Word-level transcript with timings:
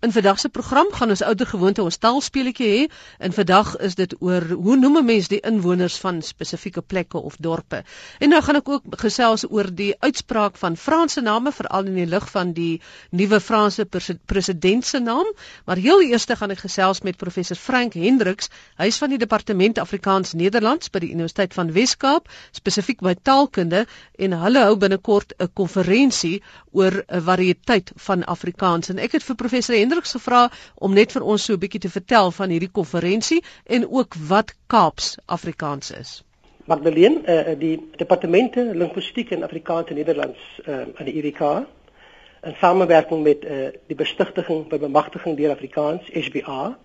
In 0.00 0.12
vandag 0.12 0.38
se 0.40 0.48
program 0.48 0.86
gaan 0.92 1.10
ons 1.12 1.20
ouer 1.22 1.46
gewoonte 1.46 1.82
ons 1.82 1.98
taalspeletjie 2.00 2.68
hê 2.68 2.84
en 3.26 3.34
vandag 3.36 3.74
is 3.84 3.94
dit 3.98 4.14
oor 4.24 4.46
hoe 4.48 4.76
noem 4.76 4.96
'n 4.98 5.04
mens 5.04 5.26
die 5.28 5.40
inwoners 5.44 5.96
van 6.00 6.22
spesifieke 6.22 6.80
plekke 6.80 7.18
of 7.18 7.36
dorpe. 7.36 7.82
En 8.18 8.28
nou 8.28 8.40
gaan 8.42 8.56
ek 8.56 8.68
ook 8.68 8.82
gesels 9.02 9.44
oor 9.50 9.68
die 9.74 9.92
uitspraak 9.98 10.56
van 10.56 10.76
Franse 10.76 11.20
name 11.20 11.52
veral 11.52 11.84
in 11.84 11.94
die 11.94 12.06
lig 12.06 12.30
van 12.30 12.52
die 12.52 12.80
nuwe 13.10 13.40
Franse 13.40 13.84
president 14.24 14.86
se 14.86 14.98
naam, 14.98 15.26
maar 15.66 15.76
heel 15.76 16.00
eers 16.02 16.24
gaan 16.24 16.50
ek 16.50 16.58
gesels 16.58 17.00
met 17.00 17.16
professor 17.16 17.56
Frank 17.56 17.92
Hendriks. 17.92 18.48
Hy 18.78 18.86
is 18.86 18.98
van 18.98 19.10
die 19.10 19.18
departement 19.18 19.78
Afrikaans 19.78 20.32
Nederlands 20.32 20.90
by 20.90 20.98
die 20.98 21.10
Universiteit 21.10 21.54
van 21.54 21.72
Wes-Kaap, 21.72 22.28
spesifiek 22.52 23.00
by 23.00 23.14
taalkunde 23.22 23.86
en 24.18 24.32
hulle 24.32 24.64
hou 24.64 24.76
binnekort 24.76 25.32
'n 25.38 25.48
konferensie 25.52 26.42
oor 26.72 27.04
'n 27.06 27.20
variëteit 27.20 27.92
van 27.96 28.24
Afrikaans 28.24 28.88
en 28.88 28.98
ek 28.98 29.12
het 29.12 29.22
vir 29.22 29.36
professor 29.36 29.74
Hendriks 29.74 29.88
gevra 29.98 30.50
om 30.74 30.94
net 30.94 31.12
vir 31.12 31.22
ons 31.22 31.44
so 31.44 31.52
'n 31.52 31.58
bietjie 31.58 31.80
te 31.80 31.88
vertel 31.88 32.30
van 32.30 32.50
hierdie 32.50 32.70
konferensie 32.72 33.42
en 33.66 33.88
ook 33.88 34.14
wat 34.28 34.54
Kaaps 34.66 35.18
Afrikaans 35.26 35.90
is. 35.90 36.22
Magdalene, 36.64 37.22
uh, 37.26 37.58
die 37.58 37.88
departemente 37.96 38.64
linguistiek 38.74 39.30
en 39.30 39.42
Afrikaans 39.42 39.88
en 39.88 39.94
Nederlands 39.94 40.38
uh, 40.66 40.80
aan 40.94 41.04
die 41.04 41.22
UWK 41.22 41.66
in 42.42 42.54
samewerking 42.60 43.22
met 43.22 43.44
uh, 43.44 43.68
die 43.86 43.96
bestigting 43.96 44.68
by 44.68 44.78
bemagtiging 44.78 45.36
deur 45.36 45.50
Afrikaans 45.50 46.06
SBA 46.12 46.78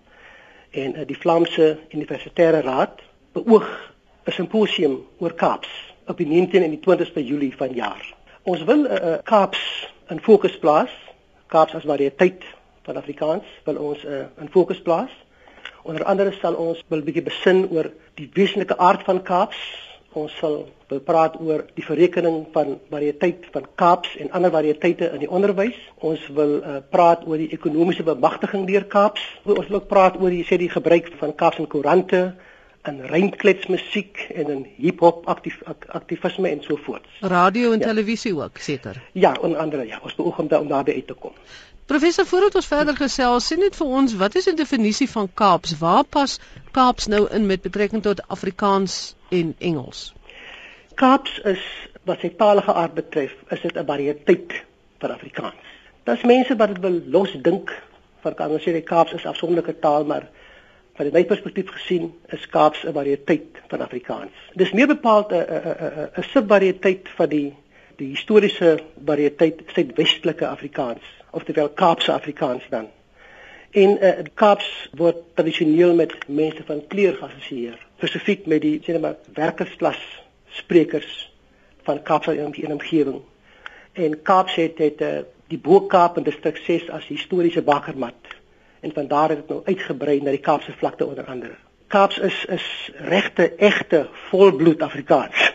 en 0.70 0.96
uh, 0.96 1.06
die 1.06 1.18
Vlaamse 1.18 1.78
Universitaire 1.92 2.60
Raad 2.60 3.00
beoog 3.32 3.68
'n 4.26 4.32
simposium 4.32 5.06
oor 5.18 5.34
Kaaps 5.34 5.68
op 6.06 6.16
die 6.16 6.26
19 6.26 6.62
en 6.62 6.70
die 6.70 6.82
20ste 6.82 7.22
Julie 7.24 7.54
vanjaar. 7.56 8.14
Ons 8.42 8.64
wil 8.64 8.84
uh, 8.84 9.18
Kaaps 9.22 9.88
in 10.08 10.20
fokus 10.20 10.58
plaas, 10.58 10.90
Kaaps 11.46 11.74
as 11.74 11.84
variëteit 11.84 12.44
van 12.86 12.96
Afrikaans 12.96 13.44
wil 13.66 13.80
ons 13.90 14.04
uh, 14.04 14.24
in 14.40 14.50
fokus 14.54 14.80
plaas. 14.82 15.12
Onder 15.86 16.04
andere 16.04 16.32
sal 16.40 16.54
ons 16.54 16.82
wil 16.88 17.02
'n 17.02 17.06
bietjie 17.06 17.26
besin 17.26 17.66
oor 17.70 17.90
die 18.14 18.30
wesenlike 18.34 18.78
aard 18.78 19.04
van 19.06 19.22
Kaaps. 19.22 19.58
Ons 20.16 20.32
sal 20.40 20.64
praat 21.04 21.36
oor 21.40 21.64
die 21.74 21.84
verrekening 21.84 22.46
van 22.52 22.78
variëteit 22.90 23.46
van 23.52 23.66
Kaaps 23.74 24.16
en 24.16 24.30
ander 24.30 24.50
variëteite 24.50 25.12
in 25.12 25.20
die 25.20 25.30
onderwys. 25.30 25.78
Ons 26.00 26.26
wil 26.38 26.58
uh, 26.62 26.76
praat 26.90 27.26
oor 27.26 27.36
die 27.36 27.52
ekonomiese 27.52 28.02
bemagtiging 28.02 28.66
deur 28.66 28.84
Kaaps. 28.84 29.22
Ons 29.44 29.68
wil 29.68 29.80
ook 29.80 29.88
praat 29.88 30.18
oor 30.20 30.30
die 30.30 30.46
sê 30.48 30.58
die 30.58 30.72
gebruik 30.72 31.12
van 31.20 31.34
Kaaps 31.34 31.58
in 31.58 31.68
koerante 31.68 32.34
en 32.86 33.06
rymkletsmusiek 33.10 34.18
en 34.34 34.50
in 34.50 34.66
hiphop 34.78 35.26
aktief, 35.26 35.58
aktivisme 35.88 36.48
en 36.48 36.62
so 36.62 36.78
voort. 36.86 37.06
Radio 37.20 37.72
en 37.72 37.82
ja. 37.82 37.86
televisie 37.86 38.34
ook 38.36 38.58
seker. 38.62 39.02
Ja, 39.12 39.36
onder 39.40 39.58
andere 39.58 39.86
ja, 39.86 39.98
ons 40.02 40.14
beoog 40.14 40.38
om, 40.38 40.50
om 40.60 40.68
daarby 40.68 40.94
uit 40.94 41.06
te 41.06 41.14
kom. 41.14 41.34
Professor, 41.86 42.26
voordat 42.26 42.54
ons 42.58 42.66
verder 42.66 42.96
gesels, 42.98 43.44
sê 43.46 43.54
net 43.58 43.76
vir 43.78 43.90
ons, 43.98 44.14
wat 44.18 44.34
is 44.34 44.48
die 44.48 44.56
definisie 44.58 45.06
van 45.06 45.28
Kaaps? 45.38 45.76
Waar 45.78 46.02
pas 46.02 46.32
Kaaps 46.74 47.06
nou 47.12 47.20
in 47.30 47.44
met 47.46 47.62
betrekking 47.62 48.02
tot 48.02 48.22
Afrikaans 48.26 49.14
en 49.30 49.52
Engels? 49.68 50.00
Kaaps 50.98 51.36
is 51.46 51.62
wat 52.10 52.24
sy 52.24 52.32
taalige 52.40 52.74
aard 52.74 52.96
betref, 52.96 53.36
is 53.54 53.62
dit 53.62 53.78
'n 53.78 53.86
variëteit 53.86 54.56
van 54.98 55.14
Afrikaans. 55.14 55.62
Daar's 56.04 56.26
mense 56.26 56.56
wat 56.56 56.74
dit 56.74 56.82
wil 56.82 56.98
losdink 57.06 57.70
van 58.20 58.34
kan 58.34 58.50
ons 58.50 58.66
sê 58.66 58.72
die 58.72 58.82
Kaaps 58.82 59.12
is 59.12 59.26
afsonderlike 59.26 59.78
taal, 59.78 60.04
maar 60.04 60.26
van 60.96 61.12
my 61.12 61.24
perspektief 61.24 61.70
gesien 61.70 62.12
is 62.34 62.48
Kaaps 62.48 62.82
'n 62.82 62.92
variëteit 62.92 63.62
van 63.68 63.80
Afrikaans. 63.80 64.34
Dis 64.54 64.72
meer 64.72 64.86
bepaald 64.86 65.30
'n 65.30 65.36
'n 65.36 65.38
'n 65.38 66.10
'n 66.18 66.22
subvariëteit 66.34 67.08
van 67.16 67.28
die 67.28 67.54
die 67.96 68.08
historiese 68.08 68.78
variëteit 69.04 69.62
suidwestelike 69.72 70.46
Afrikaans 70.46 71.04
oftewel 71.36 71.68
Kaapse 71.68 72.12
Afrikaans 72.12 72.64
dan. 72.70 72.88
En 73.70 73.96
uh, 74.00 74.10
Kaaps 74.34 74.68
word 74.96 75.18
tradisioneel 75.36 75.94
met 75.94 76.14
mense 76.28 76.64
van 76.64 76.80
kleur 76.88 77.16
geassosieer, 77.18 77.76
spesifiek 77.98 78.46
met 78.48 78.62
die 78.64 78.78
sê 78.84 78.96
maar 79.00 79.18
werkersklas 79.36 80.00
sprekers 80.56 81.10
van 81.84 82.00
Kaapse 82.02 82.36
omgewing. 82.72 83.20
En 83.92 84.16
Kaaps 84.22 84.56
het 84.60 84.80
het 84.80 85.04
uh, 85.04 85.18
die 85.52 85.60
Bo-Kaap 85.60 86.16
en 86.16 86.24
distrik 86.26 86.56
6 86.64 86.88
as 86.90 87.06
historiese 87.12 87.62
bakkermat 87.62 88.34
en 88.80 88.92
van 88.92 89.08
daar 89.08 89.28
het 89.28 89.38
dit 89.38 89.52
nou 89.52 89.60
uitgebrei 89.64 90.20
na 90.20 90.32
die 90.34 90.42
Kaapse 90.42 90.72
vlakte 90.72 91.06
onder 91.06 91.24
andere. 91.24 91.54
Kaaps 91.92 92.18
is 92.18 92.44
is 92.50 92.66
regte 93.12 93.52
egte 93.56 94.06
volbloed 94.30 94.82
Afrikaans 94.82 95.52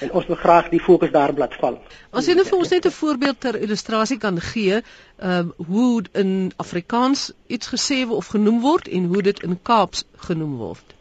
en 0.00 0.12
ons 0.12 0.26
wil 0.26 0.36
graag 0.36 0.68
die 0.72 0.80
fokus 0.80 1.10
daarop 1.14 1.38
laat 1.38 1.54
val. 1.60 1.78
As 2.10 2.28
jy 2.28 2.34
net 2.38 2.48
vir 2.50 2.58
ons 2.58 2.70
net 2.70 2.86
'n 2.86 2.90
voorbeeld 2.90 3.40
ter 3.40 3.56
illustrasie 3.56 4.18
kan 4.18 4.40
gee, 4.40 4.82
ehm 5.18 5.52
uh, 5.58 5.66
hoe 5.68 6.04
in 6.12 6.52
Afrikaans 6.56 7.32
iets 7.46 7.68
gesê 7.74 8.04
of 8.08 8.26
genoem 8.26 8.60
word 8.60 8.88
en 8.88 9.04
hoe 9.04 9.22
dit 9.22 9.42
in 9.42 9.58
Kaaps 9.62 10.04
genoem 10.16 10.56
word. 10.56 10.94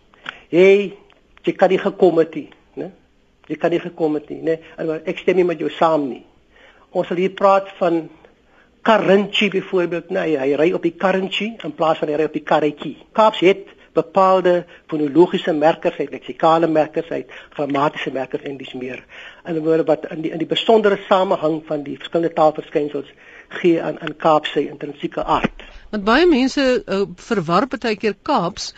Hey, 0.50 0.98
jy 1.44 1.54
kan 1.54 1.70
nie 1.70 1.80
gekom 1.80 2.18
het 2.18 2.36
nie, 2.36 2.50
né? 2.76 2.92
Jy 3.48 3.56
kan 3.56 3.70
nie 3.70 3.80
gekom 3.80 4.14
het 4.14 4.30
nie, 4.30 4.42
né? 4.42 4.60
Nee, 4.78 5.00
ek 5.06 5.18
stem 5.18 5.36
nie 5.36 5.46
met 5.46 5.60
jou 5.60 5.70
saam 5.70 6.10
nie. 6.10 6.26
Ons 6.92 7.08
sal 7.08 7.18
hier 7.18 7.34
praat 7.34 7.68
van 7.80 8.10
Karintjie 8.84 9.50
byvoorbeeld, 9.50 10.10
nee, 10.10 10.38
hy 10.38 10.56
ry 10.60 10.72
op 10.74 10.84
die 10.84 10.96
Karintjie 11.00 11.56
in 11.64 11.72
plaas 11.72 11.98
van 11.98 12.10
hy 12.12 12.16
ry 12.20 12.26
op 12.28 12.34
die 12.34 12.44
karretjie. 12.44 12.98
Kaaps 13.16 13.40
het 13.40 13.68
bepaalde 13.94 14.66
fonologiese 14.88 15.54
merkers 15.54 15.98
uit, 15.98 16.12
leksikale 16.12 16.68
merkers 16.68 17.10
uit, 17.10 17.32
grammatiese 17.50 18.12
merkers 18.12 18.44
en 18.44 18.58
dis 18.58 18.74
meer. 18.74 19.04
In 19.46 19.56
'n 19.56 19.64
woorde 19.64 19.84
wat 19.84 20.06
in 20.12 20.22
die 20.22 20.32
in 20.32 20.38
die 20.38 20.48
besondere 20.48 21.00
samehang 21.08 21.62
van 21.66 21.84
die 21.84 21.98
verskillende 21.98 22.34
taalverskynsels 22.34 23.14
gee 23.48 23.82
aan 23.82 24.00
aan 24.00 24.16
Kaap 24.18 24.46
se 24.46 24.68
intrinsieke 24.70 25.24
aard. 25.24 25.64
Want 25.90 26.04
baie 26.04 26.28
mense 26.28 26.84
uh, 26.86 27.02
verwar 27.16 27.68
baie 27.68 27.96
keer 27.96 28.16
Kaaps 28.22 28.74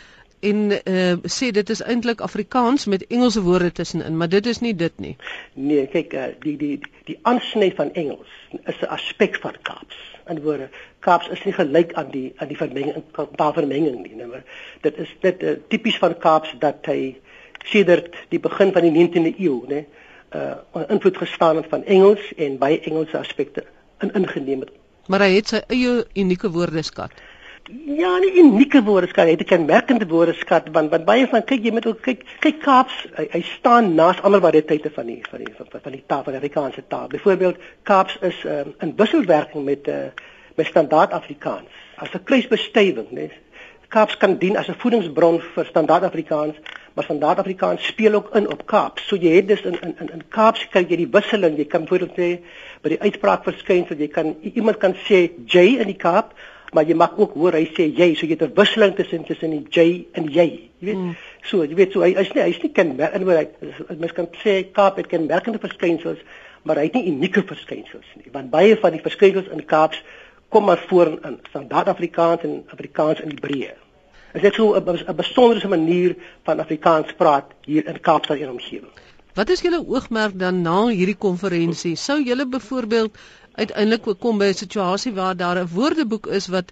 en 0.50 0.62
uh, 0.72 1.14
sê 1.38 1.52
dit 1.56 1.70
is 1.74 1.82
eintlik 1.84 2.22
Afrikaans 2.26 2.86
met 2.92 3.06
Engelse 3.08 3.42
woorde 3.42 3.72
tussenin, 3.72 4.18
maar 4.18 4.30
dit 4.30 4.46
is 4.46 4.62
nie 4.64 4.76
dit 4.76 5.00
nie. 5.00 5.16
Nee, 5.54 5.88
kyk, 5.92 6.14
uh, 6.14 6.28
die 6.44 6.56
die 6.62 6.76
die 7.10 7.18
aansny 7.22 7.72
van 7.78 7.94
Engels 7.94 8.32
is 8.64 8.82
'n 8.82 8.92
aspek 8.98 9.40
van 9.42 9.58
Kaaps 9.62 10.00
in 10.30 10.42
woorde. 10.42 10.70
Kaaps 11.00 11.30
is 11.30 11.44
nie 11.46 11.54
gelyk 11.54 11.94
aan 11.94 12.10
die 12.12 12.34
aan 12.38 12.48
die 12.48 12.58
vermenging 12.58 13.04
taalvermenging 13.36 14.02
nie, 14.02 14.16
nee, 14.16 14.26
maar 14.26 14.44
dit 14.82 14.98
is 14.98 15.12
dit 15.22 15.44
uh, 15.44 15.58
tipies 15.68 15.98
van 15.98 16.18
Kaaps 16.18 16.56
dat 16.60 16.86
hy 16.86 17.16
sedert 17.66 18.14
die 18.30 18.40
begin 18.40 18.72
van 18.72 18.86
die 18.86 18.94
19de 18.94 19.36
eeu, 19.38 19.62
nê, 19.68 19.86
uh 20.36 20.82
invloed 20.90 21.18
gestaan 21.18 21.56
het 21.56 21.70
van 21.70 21.84
Engels 21.84 22.34
en 22.36 22.58
baie 22.58 22.80
Engelse 22.80 23.18
aspekte 23.18 23.64
in 24.00 24.14
ingeneem 24.14 24.60
het. 24.60 24.72
Maar 25.08 25.20
hy 25.20 25.36
het 25.36 25.54
sy 25.54 25.62
eie 25.72 26.04
unieke 26.18 26.50
woordeskat. 26.52 27.14
Ja, 27.74 28.18
'n 28.20 28.38
unieke 28.38 28.84
woordeskat, 28.84 29.28
het 29.28 29.42
'n 29.42 29.44
kenmerkende 29.44 30.08
woordeskat 30.08 30.70
want 30.72 30.90
want 30.90 31.06
baie 31.06 31.28
van 31.28 31.44
kyk 31.44 31.64
jy 31.64 31.72
moet 31.72 31.86
ook 31.86 32.02
kyk 32.02 32.22
kyk 32.40 32.60
Kaaps, 32.60 33.08
hy, 33.16 33.28
hy 33.32 33.42
staan 33.42 33.96
naas 33.96 34.22
ander 34.22 34.42
variëteite 34.42 34.92
van 34.94 35.06
die 35.06 35.22
van 35.30 35.44
die 35.44 35.54
van, 35.58 35.68
van 35.82 35.92
die 35.92 36.04
taal 36.06 36.24
van 36.24 36.34
die 36.34 36.42
Afrikaanse 36.42 36.84
taal. 36.88 37.08
Byvoorbeeld 37.08 37.58
Kaaps 37.84 38.18
is 38.22 38.44
um, 38.46 38.76
in 38.80 38.94
wisselwerking 38.96 39.66
met 39.66 39.88
uh, 39.88 39.96
met 40.56 40.66
standaard 40.66 41.12
Afrikaans. 41.12 41.70
As 41.96 42.14
'n 42.14 42.24
kluisbestuiving, 42.24 43.10
né? 43.10 43.30
Kaaps 43.88 44.18
kan 44.18 44.38
dien 44.38 44.58
as 44.58 44.68
'n 44.68 44.78
voedingsbron 44.78 45.42
vir 45.42 45.66
standaard 45.66 46.04
Afrikaans, 46.04 46.56
maar 46.94 47.04
standaard 47.04 47.38
Afrikaans 47.40 47.86
speel 47.86 48.14
ook 48.14 48.36
in 48.36 48.52
op 48.52 48.66
Kaaps. 48.66 49.08
So 49.08 49.16
jy 49.16 49.36
het 49.36 49.48
dus 49.48 49.62
in 49.62 49.82
in 49.82 49.96
in, 50.00 50.10
in 50.14 50.24
Kaaps 50.28 50.68
kyk 50.70 50.90
jy 50.90 50.96
die 50.96 51.12
wisseling, 51.12 51.58
jy 51.58 51.66
kan 51.66 51.82
byvoorbeeld 51.82 52.18
sê 52.18 52.44
by 52.82 52.90
die 52.90 53.02
uitspraak 53.02 53.44
verskyn 53.44 53.86
dat 53.88 53.98
jy 54.00 54.08
kan 54.08 54.36
iemand 54.42 54.78
kan 54.78 54.94
sê 54.94 55.32
J 55.46 55.58
in 55.82 55.88
die 55.88 55.98
Kaap 55.98 56.34
maar 56.74 56.88
jy 56.88 56.96
mag 56.98 57.14
ook 57.18 57.34
hoor 57.34 57.54
hy 57.54 57.66
sê 57.76 57.88
jy 57.90 58.14
so 58.16 58.26
jy 58.26 58.36
het 58.36 58.44
'n 58.44 58.56
wisseling 58.56 58.96
tussen 58.96 59.24
tussen 59.24 59.52
die 59.52 59.66
jy 59.70 60.08
en 60.14 60.28
jy 60.32 60.48
jy 60.80 60.88
weet 60.88 60.98
mm. 60.98 61.16
so 61.44 61.64
jy 61.64 61.76
weet 61.76 61.92
so 61.92 62.02
hy 62.02 62.14
is 62.16 62.34
nie 62.34 62.44
hy's 62.44 62.62
nie 62.64 62.72
kenmerk 62.72 63.14
in 63.14 63.22
hoe 63.22 63.38
hy 63.38 63.48
mens 63.98 64.14
kan 64.14 64.28
sê 64.44 64.72
Kaap 64.72 64.98
het 64.98 65.08
kenmerkende 65.08 65.60
verskynsels 65.60 66.20
maar 66.64 66.78
hy 66.78 66.84
het 66.90 66.94
nie 66.94 67.12
unieke 67.12 67.44
verskynsels 67.44 68.06
nie 68.16 68.32
want 68.32 68.52
baie 68.52 68.76
van 68.76 68.92
die 68.92 69.02
verskynsels 69.02 69.48
in 69.48 69.66
Kaaps 69.66 70.04
kom 70.50 70.66
maar 70.66 70.84
voor 70.88 71.18
in 71.24 71.40
standaard 71.50 71.88
Afrikaans 71.88 72.44
en 72.44 72.64
Afrikaans 72.68 73.22
in 73.22 73.30
Hebreë 73.30 73.74
is 74.34 74.42
dit 74.42 74.54
so 74.54 74.76
'n 74.76 75.16
besondere 75.16 75.68
manier 75.68 76.16
van 76.44 76.60
Afrikaans 76.60 77.14
praat 77.14 77.54
hier 77.66 77.88
in 77.88 78.00
Kaapstad 78.00 78.40
en 78.40 78.50
omgewing 78.50 78.92
Wat 79.36 79.50
is 79.50 79.60
julle 79.60 79.82
oogmerk 79.84 80.38
dan 80.40 80.62
na 80.64 80.86
hierdie 80.88 81.18
konferensie? 81.20 81.98
Sou 82.00 82.22
julle 82.24 82.46
byvoorbeeld 82.48 83.18
uiteindelik 83.56 84.20
kom 84.20 84.38
by 84.38 84.52
'n 84.52 84.54
situasie 84.64 85.14
waar 85.14 85.36
daar 85.38 85.58
'n 85.60 85.70
woordeboek 85.74 86.28
is 86.28 86.48
wat 86.48 86.72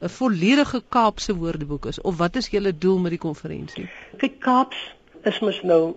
'n 0.00 0.08
volledige 0.08 0.82
Kaapse 0.88 1.34
woordeboek 1.34 1.86
is 1.86 2.00
of 2.00 2.16
wat 2.16 2.36
is 2.36 2.48
julle 2.48 2.78
doel 2.78 2.98
met 2.98 3.10
die 3.10 3.18
konferensie? 3.18 3.88
Kyk 4.16 4.40
Kaaps 4.40 4.76
is 5.22 5.38
mos 5.40 5.62
nou 5.62 5.94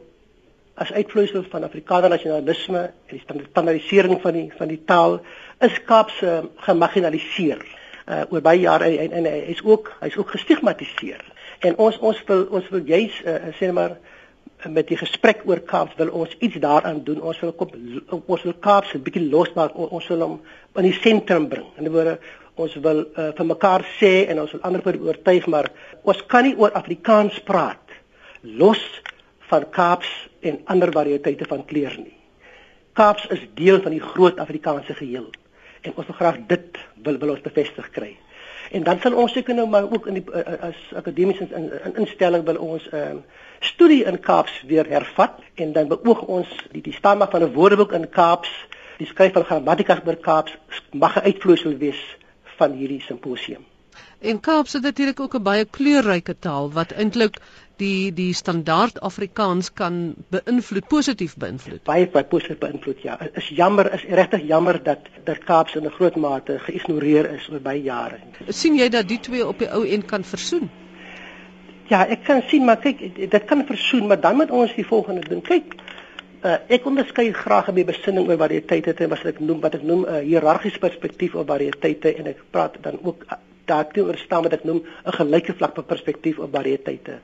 as 0.74 0.92
uitvloeisel 0.92 1.44
van 1.50 1.63
Afrikaner 1.63 2.10
nasionalisme 2.10 2.80
en 2.80 3.18
die 3.38 3.45
standaardisering 3.50 4.22
van 4.22 4.34
die 4.34 4.51
van 4.57 4.68
die 4.68 4.81
taal 4.86 5.22
is 5.60 5.84
Kaaps 5.84 6.22
uh, 6.22 6.39
gemarginaliseer 6.56 7.66
uh, 8.07 8.22
oor 8.30 8.42
baie 8.42 8.60
jare 8.60 8.86
en, 8.86 9.00
en, 9.00 9.12
en 9.12 9.31
hy 9.31 9.39
is 9.56 9.63
ook 9.63 9.92
hy's 10.00 10.18
ook 10.18 10.30
gestigmatiseer. 10.36 11.24
En 11.60 11.78
ons 11.78 11.98
ons 11.98 12.24
wil 12.30 12.45
ons 12.60 12.69
wil 12.69 12.86
juis 12.86 13.22
uh, 13.25 13.39
sê 13.60 13.72
maar 13.74 13.98
met 14.65 14.88
die 14.89 14.98
gesprek 14.98 15.44
oor 15.45 15.59
Kaaps 15.59 15.95
wil 16.00 16.09
ons 16.09 16.33
iets 16.39 16.57
daaraan 16.62 17.04
doen. 17.04 17.21
Ons 17.21 17.39
wil 17.39 17.54
kom 17.54 17.69
ons 18.25 18.44
wil 18.44 18.54
Kaaps 18.54 18.94
'n 18.94 19.04
bietjie 19.04 19.30
losmaak. 19.30 19.75
Ons 19.75 20.07
wil 20.07 20.21
hom 20.21 20.42
in 20.75 20.83
die 20.83 21.00
sentrum 21.01 21.48
bring. 21.48 21.65
In 21.77 21.86
'n 21.86 21.92
woorde 21.92 22.19
ons 22.56 22.75
wil 22.75 23.06
uh, 23.06 23.31
vir 23.38 23.45
mekaar 23.45 23.86
sê 24.00 24.27
en 24.30 24.42
ons 24.42 24.51
wil 24.51 24.62
ander 24.62 24.81
vir 24.81 24.98
oortuig, 25.00 25.48
maar 25.48 25.69
ons 26.04 26.25
kan 26.25 26.44
nie 26.44 26.56
oor 26.57 26.71
Afrikaans 26.71 27.39
praat 27.39 27.86
los 28.42 28.81
van 29.50 29.69
Kaaps 29.69 30.09
en 30.42 30.62
ander 30.65 30.92
variëteite 30.92 31.45
van 31.45 31.65
kleur 31.65 31.94
nie. 31.98 32.15
Kaaps 32.94 33.27
is 33.30 33.44
deel 33.53 33.81
van 33.81 33.92
die 33.92 34.01
groot 34.01 34.39
Afrikaanse 34.39 34.94
geheel 34.94 35.30
en 35.81 35.94
ons 35.95 36.07
wil 36.07 36.18
graag 36.18 36.39
dit 36.50 36.80
wil 37.06 37.19
wil 37.21 37.36
ons 37.36 37.45
bevestig 37.45 37.89
kry. 37.94 38.18
En 38.71 38.83
dan 38.83 38.99
sal 38.99 39.13
ons 39.13 39.31
seker 39.31 39.55
nou 39.55 39.67
maar 39.67 39.91
ook 39.91 40.07
in 40.07 40.19
die 40.19 40.23
uh, 40.33 40.57
as 40.69 40.79
akademiese 40.95 41.47
in, 41.49 41.71
in, 41.85 41.95
instelling 41.95 42.43
wil 42.45 42.57
ons 42.57 42.87
'n 42.89 42.95
uh, 42.95 43.01
ehm, 43.01 43.17
studie 43.59 44.03
in 44.03 44.19
Kaaps 44.19 44.63
weer 44.67 44.87
hervat 44.89 45.39
en 45.55 45.71
dan 45.71 45.87
beoog 45.87 46.21
ons 46.21 46.47
die 46.71 46.81
die 46.81 46.93
stamma 46.93 47.29
van 47.29 47.43
'n 47.43 47.53
woordeboek 47.53 47.91
in 47.91 48.09
Kaaps, 48.09 48.49
die 48.97 49.07
skryf 49.07 49.33
van 49.33 49.45
grammatika 49.45 50.01
oor 50.05 50.15
Kaaps 50.15 50.57
mag 50.91 51.15
'n 51.15 51.25
uitvloeisel 51.25 51.77
wees 51.77 52.17
van 52.43 52.71
hierdie 52.71 53.01
simposium. 53.01 53.65
En 54.19 54.39
Kaaps 54.39 54.73
het 54.73 54.81
natuurlik 54.81 55.19
ook 55.19 55.35
'n 55.35 55.43
baie 55.43 55.65
kleurryke 55.65 56.35
taal 56.39 56.71
wat 56.71 56.91
eintlik 56.91 57.37
die 57.81 58.13
die 58.13 58.33
standaard 58.33 59.00
Afrikaans 59.06 59.69
kan 59.74 60.15
beïnvloed 60.33 60.88
positief 60.88 61.35
beïnvloed. 61.38 61.83
Baie 61.88 62.07
baie 62.13 62.25
positief 62.25 62.59
beïnvloed 62.62 63.03
ja. 63.06 63.18
Is 63.33 63.50
jammer 63.59 63.91
is 63.94 64.03
regtig 64.09 64.47
jammer 64.47 64.81
dat 64.83 65.07
dat 65.25 65.44
Kaaps 65.45 65.75
in 65.75 65.85
'n 65.85 65.95
groot 66.00 66.15
mate 66.15 66.59
geïgnoreer 66.59 67.31
is 67.33 67.50
oor 67.50 67.59
baie 67.59 67.81
jare. 67.81 68.19
sien 68.50 68.75
jy 68.75 68.89
dat 68.89 69.07
die 69.07 69.19
twee 69.19 69.47
op 69.47 69.59
die 69.59 69.69
ou 69.69 69.85
end 69.85 70.06
kan 70.06 70.24
versoen? 70.24 70.69
Ja, 71.88 72.06
ek 72.07 72.24
kan 72.24 72.41
sien 72.47 72.65
maar 72.65 72.77
kyk 72.77 73.00
dit 73.15 73.45
kan 73.45 73.65
versoen, 73.65 74.07
maar 74.07 74.19
dan 74.19 74.35
moet 74.35 74.51
ons 74.51 74.74
die 74.75 74.85
volgende 74.85 75.29
doen. 75.29 75.41
Kyk, 75.41 75.75
uh, 76.44 76.57
ek 76.68 76.85
onderskei 76.85 77.31
graag 77.33 77.71
my 77.74 77.85
besinning 77.88 78.27
oor 78.27 78.38
variëteite 78.38 78.95
en 79.03 79.09
wat 79.09 79.25
ek 79.25 79.39
noem 79.39 79.62
wat 79.62 79.75
ek 79.75 79.83
noem 79.83 80.06
'n 80.06 80.09
uh, 80.09 80.24
hiërargiese 80.25 80.79
perspektief 80.79 81.35
op 81.35 81.47
variëteite 81.47 82.15
en 82.15 82.27
ek 82.27 82.44
praat 82.51 82.77
dan 82.81 83.00
ook 83.03 83.24
uh, 83.24 83.39
daarteenoor 83.65 84.18
staan 84.18 84.44
wat 84.44 84.53
ek 84.53 84.63
noem 84.63 84.81
'n 85.06 85.18
gelyke 85.19 85.53
vlak 85.53 85.88
perspektief 85.88 86.39
op 86.39 86.51
variëteite. 86.51 87.19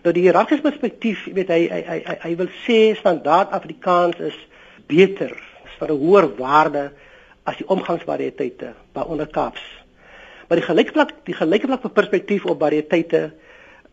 Nou 0.00 0.12
die 0.16 0.24
hiërargiese 0.24 0.64
perspektief, 0.64 1.26
jy 1.28 1.34
weet 1.36 1.50
hy 1.52 1.60
hy 1.68 1.80
hy 1.84 1.98
hy, 2.06 2.16
hy 2.22 2.32
wil 2.38 2.48
sê 2.64 2.78
standaard 2.96 3.52
Afrikaans 3.56 4.20
is 4.30 4.38
beter, 4.88 5.34
is 5.66 5.76
van 5.78 5.92
'n 5.92 6.00
hoër 6.00 6.28
waarde 6.38 6.90
as 7.44 7.56
die 7.56 7.68
omgangsvariëteite 7.68 8.72
waaronder 8.94 9.28
Kaaps. 9.28 9.60
Maar 10.48 10.58
die 10.58 10.66
gelyke 10.66 10.92
vlak, 10.92 11.12
die 11.24 11.36
gelyke 11.36 11.66
vlak 11.66 11.82
van 11.82 11.92
perspektief 11.92 12.46
op 12.46 12.58
variëteite, 12.60 13.30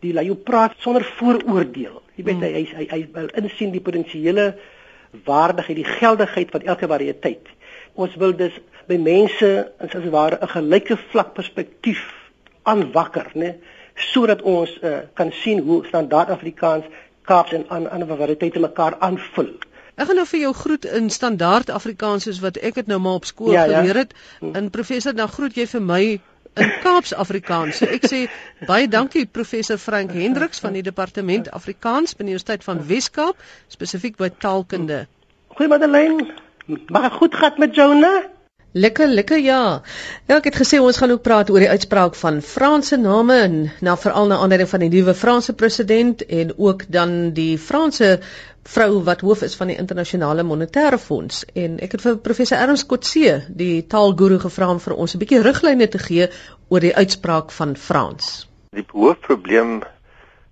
die 0.00 0.12
jou 0.12 0.34
praat 0.34 0.74
sonder 0.78 1.04
vooroordeel. 1.04 2.02
Jy 2.16 2.24
weet 2.24 2.36
hmm. 2.36 2.42
hy 2.42 2.64
hy 2.74 2.86
hy 2.90 3.08
wil 3.12 3.28
insien 3.36 3.70
die 3.70 3.84
potensiële 3.84 4.54
waardigheid, 5.24 5.76
die 5.76 5.92
geldigheid 6.00 6.50
van 6.50 6.62
elke 6.62 6.86
variëteit. 6.86 7.46
Ons 7.94 8.16
wil 8.16 8.32
dus 8.36 8.54
by 8.88 8.96
mense 8.96 9.72
as 9.78 9.94
as 9.94 10.08
ware 10.10 10.38
'n 10.40 10.48
gelyke 10.48 10.96
vlak 11.12 11.34
perspektief 11.34 12.00
aanwakker, 12.62 13.30
né? 13.34 13.40
Nee? 13.40 13.76
Sodat 13.98 14.42
ons 14.42 14.70
uh, 14.82 15.00
kan 15.14 15.32
sien 15.42 15.62
hoe 15.64 15.84
standaard 15.86 16.30
Afrikaans 16.30 16.84
Kaaps 17.28 17.52
en 17.52 17.66
ander 17.68 18.08
variëteite 18.08 18.60
mekaar 18.60 18.96
aanvul. 19.04 19.50
Ek 19.98 20.06
gaan 20.08 20.16
nou 20.16 20.24
vir 20.30 20.40
jou 20.46 20.52
groet 20.54 20.86
in 20.96 21.10
standaard 21.10 21.70
Afrikaans 21.74 22.24
soos 22.24 22.38
wat 22.40 22.56
ek 22.64 22.78
dit 22.80 22.88
nou 22.88 23.00
maar 23.02 23.18
op 23.18 23.26
skool 23.28 23.52
ja, 23.52 23.66
ja. 23.66 23.80
geleer 23.82 24.04
het. 24.04 24.14
Ja. 24.40 24.54
In 24.60 24.70
professor 24.70 25.16
dan 25.16 25.28
groet 25.28 25.58
jy 25.58 25.66
vir 25.66 25.82
my 25.84 26.02
in 26.58 26.72
Kaaps 26.84 27.12
Afrikaans. 27.14 27.80
So 27.80 27.90
ek 27.90 28.06
sê 28.08 28.20
baie 28.70 28.88
dankie 28.88 29.26
professor 29.26 29.78
Frank 29.82 30.14
Hendriks 30.14 30.62
van 30.64 30.78
die 30.78 30.84
departement 30.86 31.50
Afrikaans 31.50 32.14
by 32.14 32.24
die 32.24 32.36
Universiteit 32.36 32.64
van 32.66 32.80
Wes-Kaap, 32.88 33.42
spesifiek 33.74 34.16
by 34.22 34.30
taalkunde. 34.30 35.04
Goeie 35.58 35.70
Madeleine. 35.74 36.30
Mag 36.94 37.12
goed 37.18 37.34
gaan 37.34 37.58
met 37.58 37.74
Jonah. 37.74 38.37
Lekker, 38.72 39.08
lekker 39.08 39.38
ja. 39.40 39.80
Ja, 40.28 40.36
ek 40.36 40.50
het 40.50 40.58
gesê 40.60 40.76
ons 40.76 40.96
gaan 41.00 41.14
ook 41.14 41.22
praat 41.24 41.48
oor 41.50 41.62
die 41.64 41.70
uitspraak 41.72 42.14
van 42.20 42.42
Franse 42.44 42.98
name 43.00 43.36
en 43.46 43.56
na 43.80 43.96
veral 43.96 44.28
na 44.28 44.36
aanleiding 44.44 44.68
van 44.68 44.84
die 44.84 44.90
nuwe 44.92 45.14
Franse 45.16 45.54
president 45.56 46.26
en 46.26 46.52
ook 46.56 46.84
dan 46.92 47.32
die 47.32 47.56
Franse 47.58 48.18
vrou 48.68 49.00
wat 49.08 49.24
hoof 49.24 49.42
is 49.42 49.56
van 49.56 49.72
die 49.72 49.78
internasionale 49.80 50.44
monetaire 50.44 50.98
fonds 51.00 51.46
en 51.54 51.80
ek 51.80 51.96
het 51.96 52.04
vir 52.04 52.20
professor 52.20 52.60
Ernst 52.60 52.86
Kotse, 52.92 53.38
die 53.48 53.86
taalguru 53.88 54.36
gevra 54.44 54.68
om 54.68 54.84
vir 54.84 54.98
ons 55.00 55.14
'n 55.14 55.24
bietjie 55.24 55.42
riglyne 55.48 55.88
te 55.88 55.98
gee 55.98 56.28
oor 56.68 56.84
die 56.84 56.94
uitspraak 56.94 57.50
van 57.50 57.76
Frans. 57.76 58.48
Die 58.76 58.84
hoofprobleem 58.92 59.80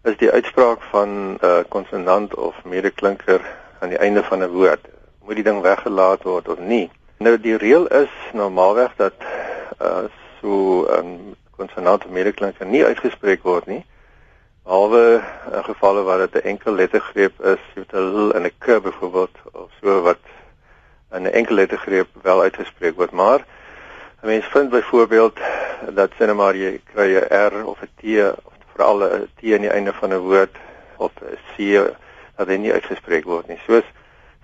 is 0.09 0.17
die 0.17 0.31
uitspraak 0.31 0.81
van 0.91 1.09
'n 1.11 1.39
uh, 1.43 1.65
konsonant 1.69 2.35
of 2.35 2.65
medeklinker 2.65 3.45
aan 3.81 3.93
die 3.93 4.01
einde 4.01 4.23
van 4.23 4.43
'n 4.43 4.49
woord. 4.49 4.81
Moet 5.27 5.37
die 5.37 5.45
ding 5.45 5.61
weggelaat 5.61 6.23
word 6.23 6.49
of 6.49 6.59
nie? 6.59 6.91
Nou 7.19 7.39
die 7.41 7.57
reël 7.57 7.87
is 7.87 8.13
normaalweg 8.33 8.93
dat 8.97 9.15
uh 9.81 10.05
so 10.41 10.85
'n 10.85 10.99
um, 10.99 11.35
konsonant 11.57 12.05
of 12.05 12.11
medeklinker 12.11 12.67
nie 12.67 12.85
uitgespreek 12.85 13.43
word 13.43 13.67
nie. 13.67 13.85
Behalwe 14.65 15.23
in 15.53 15.65
gevalle 15.65 16.03
waar 16.03 16.19
dit 16.19 16.35
'n 16.35 16.49
enkel 16.49 16.73
lettergreep 16.73 17.41
is, 17.41 17.63
soos 17.75 17.87
'n 17.93 17.99
l 17.99 18.33
en 18.33 18.45
'n 18.45 18.53
k 18.59 18.83
byvoorbeeld 18.83 19.37
of 19.53 19.71
so 19.81 20.03
wat 20.03 20.21
in 21.13 21.23
'n 21.23 21.33
enkel 21.33 21.55
lettergreep 21.55 22.09
wel 22.23 22.43
uitgespreek 22.43 22.97
word, 22.97 23.11
maar 23.11 23.41
'n 24.23 24.27
mens 24.27 24.45
vind 24.45 24.71
byvoorbeeld 24.71 25.39
dat 25.95 26.11
sê 26.11 26.27
net 26.27 26.37
maar 26.37 26.55
jy 26.55 26.81
kry 26.93 27.17
'n 27.17 27.29
r 27.33 27.65
of 27.65 27.81
'n 27.83 27.91
t 27.97 28.05
of 28.45 28.53
veral 28.75 29.03
'n 29.03 29.29
t 29.41 29.53
aan 29.55 29.65
die 29.65 29.71
einde 29.71 29.93
van 29.93 30.13
'n 30.13 30.19
woord 30.19 30.57
of 30.97 31.13
'n 31.23 31.39
c 31.57 31.81
dat 32.37 32.47
dit 32.47 32.61
nie 32.61 32.73
uitgespreek 32.73 33.25
word 33.25 33.49
nie. 33.49 33.61
Soos 33.67 33.85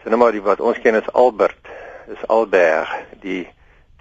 sê 0.01 0.09
net 0.09 0.19
maar 0.19 0.33
die 0.33 0.43
wat 0.43 0.61
ons 0.61 0.81
ken 0.81 0.95
as 0.95 1.13
Albert 1.13 1.69
is 2.09 2.27
Albert. 2.27 2.89
Die 3.21 3.49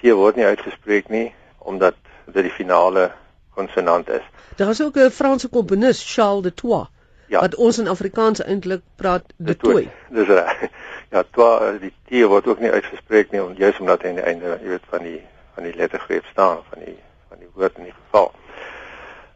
T 0.01 0.13
word 0.18 0.36
nie 0.36 0.45
uitgespreek 0.45 1.09
nie 1.09 1.33
omdat 1.57 1.95
dit 2.25 2.44
die 2.48 2.53
finale 2.53 3.12
konsonant 3.53 4.09
is. 4.09 4.24
Daar 4.57 4.69
is 4.69 4.81
ook 4.81 4.98
'n 4.98 5.09
Franse 5.09 5.50
komponis, 5.50 6.13
Charles 6.13 6.44
de 6.44 6.53
Trois, 6.53 6.88
ja. 7.27 7.39
wat 7.39 7.56
ons 7.56 7.77
in 7.77 7.88
Afrikaans 7.88 8.42
eintlik 8.44 8.81
praat 8.95 9.24
de 9.36 9.57
Toy. 9.57 9.89
Dis 10.09 10.27
reg. 10.27 10.69
Ja, 11.12 11.24
Trois, 11.31 11.62
eh, 11.62 11.81
die 11.81 11.94
T 12.07 12.27
word 12.27 12.48
ook 12.48 12.59
nie 12.59 12.71
uitgespreek 12.71 13.31
nie, 13.31 13.42
juis 13.56 13.80
omdat 13.80 14.01
hy 14.01 14.09
aan 14.09 14.15
die 14.15 14.24
einde, 14.24 14.59
jy 14.62 14.68
weet, 14.68 14.86
van 14.89 15.03
die 15.03 15.21
van 15.53 15.63
die 15.63 15.75
lettergreep 15.75 16.25
staan 16.25 16.62
van 16.69 16.80
die 16.86 16.98
van 17.27 17.38
die 17.39 17.50
woord 17.53 17.77
in 17.77 17.83
die 17.83 17.94
geval. 17.94 18.31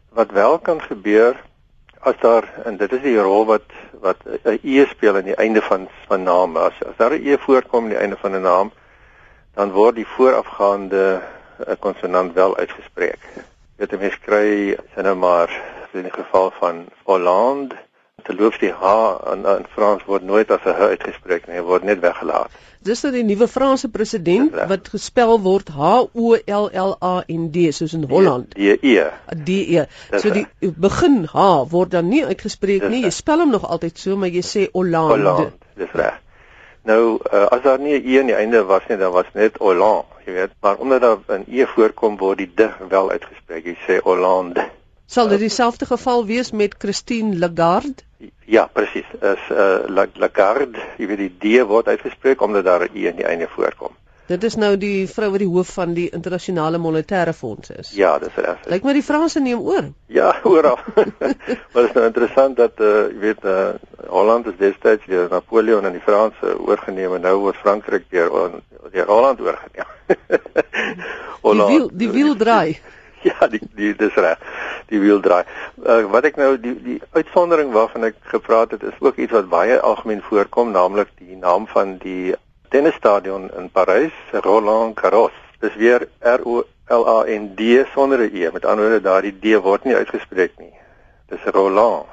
Wat 0.08 0.30
wel 0.30 0.58
kan 0.58 0.80
gebeur 0.82 1.36
as 2.06 2.18
daar 2.22 2.44
en 2.64 2.76
dit 2.76 2.92
is 2.92 3.02
die 3.02 3.18
rol 3.18 3.46
wat 3.46 3.66
wat 4.00 4.20
'n 4.26 4.58
e 4.62 4.86
speel 4.86 5.16
aan 5.16 5.30
die 5.30 5.40
einde 5.44 5.62
van 5.62 5.88
van 6.06 6.22
name 6.22 6.58
as 6.58 6.76
as 6.88 6.96
daar 6.96 7.14
'n 7.18 7.26
e 7.26 7.38
voorkom 7.38 7.84
aan 7.84 7.94
die 7.94 8.02
einde 8.04 8.16
van 8.16 8.34
'n 8.34 8.42
naam 8.42 8.72
dan 9.54 9.72
word 9.72 9.94
die 9.94 10.06
voorafgaande 10.14 11.20
eh, 11.66 11.74
konsonant 11.78 12.34
wel 12.34 12.56
uitgespreek. 12.56 13.18
Weet 13.76 14.00
mense 14.00 14.20
kry 14.20 14.76
sien 14.94 15.04
nou 15.04 15.16
maar 15.16 15.50
in 15.92 16.02
die 16.02 16.12
geval 16.12 16.50
van 16.60 16.86
Hollande 17.02 17.76
te 18.26 18.34
loops 18.34 18.58
die 18.58 18.72
h 18.74 18.92
in, 19.32 19.44
in 19.46 19.66
Frans 19.74 20.04
word 20.10 20.22
nooit 20.26 20.50
as 20.50 20.64
'n 20.66 20.74
h 20.74 20.90
uitgespreek 20.92 21.46
nie, 21.48 21.62
word 21.62 21.84
net 21.84 22.00
weggelaat. 22.02 22.50
Dis 22.86 23.02
nou 23.02 23.12
die 23.14 23.24
nuwe 23.26 23.48
Franse 23.50 23.88
president 23.90 24.54
wat 24.70 24.90
gespel 24.92 25.40
word 25.42 25.70
H 25.74 25.92
O 26.14 26.34
L 26.34 26.68
L 26.82 26.92
A 27.02 27.14
N 27.26 27.48
D 27.54 27.70
soos 27.74 27.94
in 27.98 28.04
Holland. 28.10 28.54
D 28.54 28.76
E. 28.82 29.06
D 29.48 29.56
E. 29.78 29.86
So 30.22 30.30
die 30.30 30.46
begin 30.60 31.24
H 31.32 31.46
word 31.72 31.90
dan 31.96 32.08
nie 32.12 32.22
uitgespreek 32.26 32.86
nie. 32.92 33.02
Jy 33.06 33.10
spel 33.10 33.42
hom 33.42 33.50
nog 33.50 33.66
altyd 33.66 33.98
so, 33.98 34.16
maar 34.16 34.30
jy 34.30 34.44
sê 34.46 34.68
Hollande. 34.72 35.16
Hollande. 35.16 35.50
Dis 35.74 35.98
reg. 35.98 36.22
Nou 36.86 37.18
uh, 37.18 37.46
as 37.50 37.62
daar 37.66 37.82
nie 37.82 37.98
'n 37.98 38.06
e 38.06 38.18
in 38.20 38.26
die 38.30 38.38
einde 38.38 38.62
was 38.64 38.86
nie, 38.88 38.98
dan 38.98 39.12
was 39.12 39.26
net 39.34 39.58
Hollande, 39.58 40.06
jy 40.26 40.32
weet, 40.32 40.52
maar 40.62 40.78
omdat 40.78 41.00
daar 41.00 41.18
'n 41.38 41.44
e 41.48 41.66
voorkom 41.66 42.16
word 42.16 42.38
die 42.38 42.52
d 42.54 42.70
wel 42.88 43.10
uitgespreek. 43.10 43.64
Jy 43.64 43.76
sê 43.86 43.98
Hollande. 44.02 44.70
Sal 45.06 45.28
dit 45.28 45.38
dieselfde 45.38 45.86
geval 45.86 46.26
wees 46.26 46.50
met 46.50 46.74
Christine 46.78 47.38
Lagarde? 47.38 48.02
Ja, 48.44 48.66
presies. 48.72 49.06
Is 49.20 49.44
uh 49.50 49.86
Lagarde, 50.14 50.82
jy 50.98 51.06
weet 51.06 51.22
die 51.22 51.34
D 51.38 51.62
word 51.66 51.88
uitgespreek 51.88 52.42
omdat 52.42 52.64
daar 52.64 52.88
'n 52.88 52.96
E 52.96 53.06
in 53.06 53.16
die 53.16 53.24
einde 53.26 53.48
voorkom. 53.48 53.94
Dit 54.26 54.42
is 54.44 54.56
nou 54.58 54.72
die 54.76 55.06
vrou 55.06 55.28
wat 55.30 55.38
die 55.38 55.48
hoof 55.48 55.68
van 55.76 55.92
die 55.94 56.08
internasionale 56.10 56.78
monetaire 56.78 57.32
fonds 57.32 57.70
is. 57.70 57.92
Ja, 57.94 58.18
dis 58.18 58.34
reg. 58.34 58.64
Lyk 58.66 58.82
my 58.82 58.92
die 58.92 59.02
Franse 59.02 59.40
neem 59.40 59.60
oor. 59.62 59.92
Ja, 60.06 60.32
oral. 60.54 60.78
maar 60.94 61.82
dit 61.82 61.86
is 61.86 61.92
nou 61.92 62.06
interessant 62.06 62.56
dat 62.56 62.80
uh 62.80 63.06
jy 63.12 63.18
weet 63.18 63.44
uh 63.44 63.68
Holland 64.08 64.46
is 64.46 64.58
destyds 64.58 65.06
deur 65.06 65.30
Napoleon 65.30 65.86
en 65.86 65.92
die 65.92 66.02
Franse 66.02 66.58
oorgeneem 66.58 67.14
en 67.14 67.20
nou 67.20 67.36
word 67.46 67.62
Frankryk 67.62 68.10
deur 68.10 68.60
deur 68.92 69.06
Holland 69.06 69.40
oorgeneem. 69.40 69.86
Holland. 71.46 71.70
Die 71.70 71.78
wiel 71.78 71.90
die 71.94 72.10
wiel 72.10 72.36
draai. 72.36 72.80
ja, 73.28 73.46
die 73.46 73.60
die 73.74 73.94
dis 73.96 74.14
reg. 74.14 74.38
Die 74.86 75.00
wiel 75.00 75.20
draai. 75.20 75.44
Uh, 75.82 76.04
wat 76.12 76.24
ek 76.24 76.36
nou 76.36 76.54
die 76.60 76.74
die 76.82 76.98
uitsondering 77.16 77.72
waarvan 77.72 78.04
ek 78.10 78.18
gepraat 78.32 78.70
het 78.76 78.82
is 78.82 78.98
ook 79.00 79.16
iets 79.16 79.32
wat 79.32 79.48
baie 79.48 79.80
algemeen 79.80 80.22
voorkom, 80.22 80.70
naamlik 80.70 81.10
die 81.18 81.36
naam 81.36 81.66
van 81.66 81.96
die 82.02 82.34
tennisstadion 82.68 83.50
in 83.56 83.70
Parys, 83.70 84.14
Roland 84.32 84.98
Garros. 85.00 85.34
Dis 85.60 85.74
weer 85.80 86.08
R 86.20 86.44
O 86.44 86.64
L 86.88 87.06
A 87.08 87.24
N 87.26 87.54
D 87.56 87.86
sonder 87.94 88.20
'n 88.20 88.34
E. 88.34 88.50
Met 88.52 88.64
ander 88.64 88.84
woorde, 88.84 89.00
daardie 89.00 89.38
D 89.38 89.56
word 89.62 89.84
nie 89.84 89.96
uitgespreek 89.96 90.58
nie. 90.58 90.74
Dis 91.28 91.42
Roland. 91.44 92.06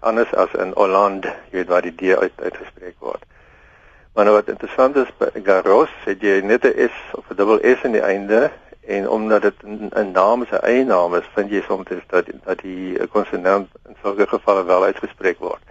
Anders 0.00 0.34
as 0.34 0.52
in 0.54 0.72
Hollande, 0.76 1.32
jy 1.50 1.58
weet 1.58 1.68
waar 1.68 1.82
die 1.82 1.94
D 1.94 2.14
uit, 2.14 2.32
uitgespreek 2.36 2.94
word. 3.02 3.24
Maar 4.14 4.24
nou 4.24 4.36
wat 4.36 4.48
interessant 4.48 4.96
is 4.96 5.10
by 5.18 5.30
Garros, 5.42 5.90
het 6.04 6.22
jy 6.22 6.40
net 6.42 6.64
'n 6.64 6.88
S 6.88 6.94
of 7.14 7.24
'n 7.30 7.36
dubbel 7.36 7.58
S 7.62 7.84
aan 7.84 7.92
die 7.92 8.02
einde 8.02 8.50
En 8.88 9.08
omdat 9.08 9.42
dit 9.42 9.54
'n 9.62 10.10
naam 10.12 10.42
is, 10.42 10.50
'n 10.50 10.64
eie 10.64 10.84
naam 10.84 11.14
is, 11.14 11.24
vind 11.34 11.50
jy 11.50 11.62
soms 11.66 11.88
dat 12.06 12.26
dat 12.44 12.58
die 12.58 13.06
konsonant 13.06 13.68
in 13.88 13.96
sulke 14.02 14.26
gevalle 14.26 14.64
wel 14.64 14.84
uitgespreek 14.84 15.38
word. 15.38 15.62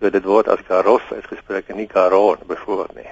So 0.00 0.10
dit 0.10 0.24
word 0.24 0.48
as 0.48 0.58
Garros 0.68 1.02
uitgespreek 1.12 1.68
en 1.68 1.76
nie 1.76 1.88
Garon 1.88 2.36
byvoorbeeld 2.46 2.94
nie. 2.94 3.08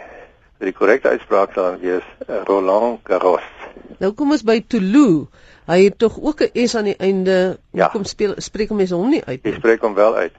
So 0.59 0.65
die 0.65 0.73
korrekte 0.73 1.09
uitspraak 1.09 1.53
sal 1.53 1.65
dan 1.65 1.81
wees 1.81 2.05
uh, 2.29 2.43
Roland 2.45 3.01
Garros. 3.03 3.47
Nou 3.99 4.13
kom 4.13 4.31
ons 4.31 4.45
by 4.45 4.65
Toulouse. 4.67 5.27
Hy 5.67 5.85
het 5.85 5.99
tog 5.99 6.21
ook 6.21 6.41
'n 6.43 6.67
S 6.67 6.75
aan 6.75 6.85
die 6.85 6.97
einde. 6.97 7.59
Ja. 7.71 7.83
Hoekom 7.83 8.05
speel 8.05 8.33
spreek 8.37 8.71
mense 8.71 8.95
hom 8.95 9.09
nie 9.11 9.25
uit 9.25 9.41
Jy 9.43 9.51
nie? 9.51 9.59
spreek 9.59 9.81
hom 9.81 9.95
wel 9.95 10.15
uit. 10.15 10.33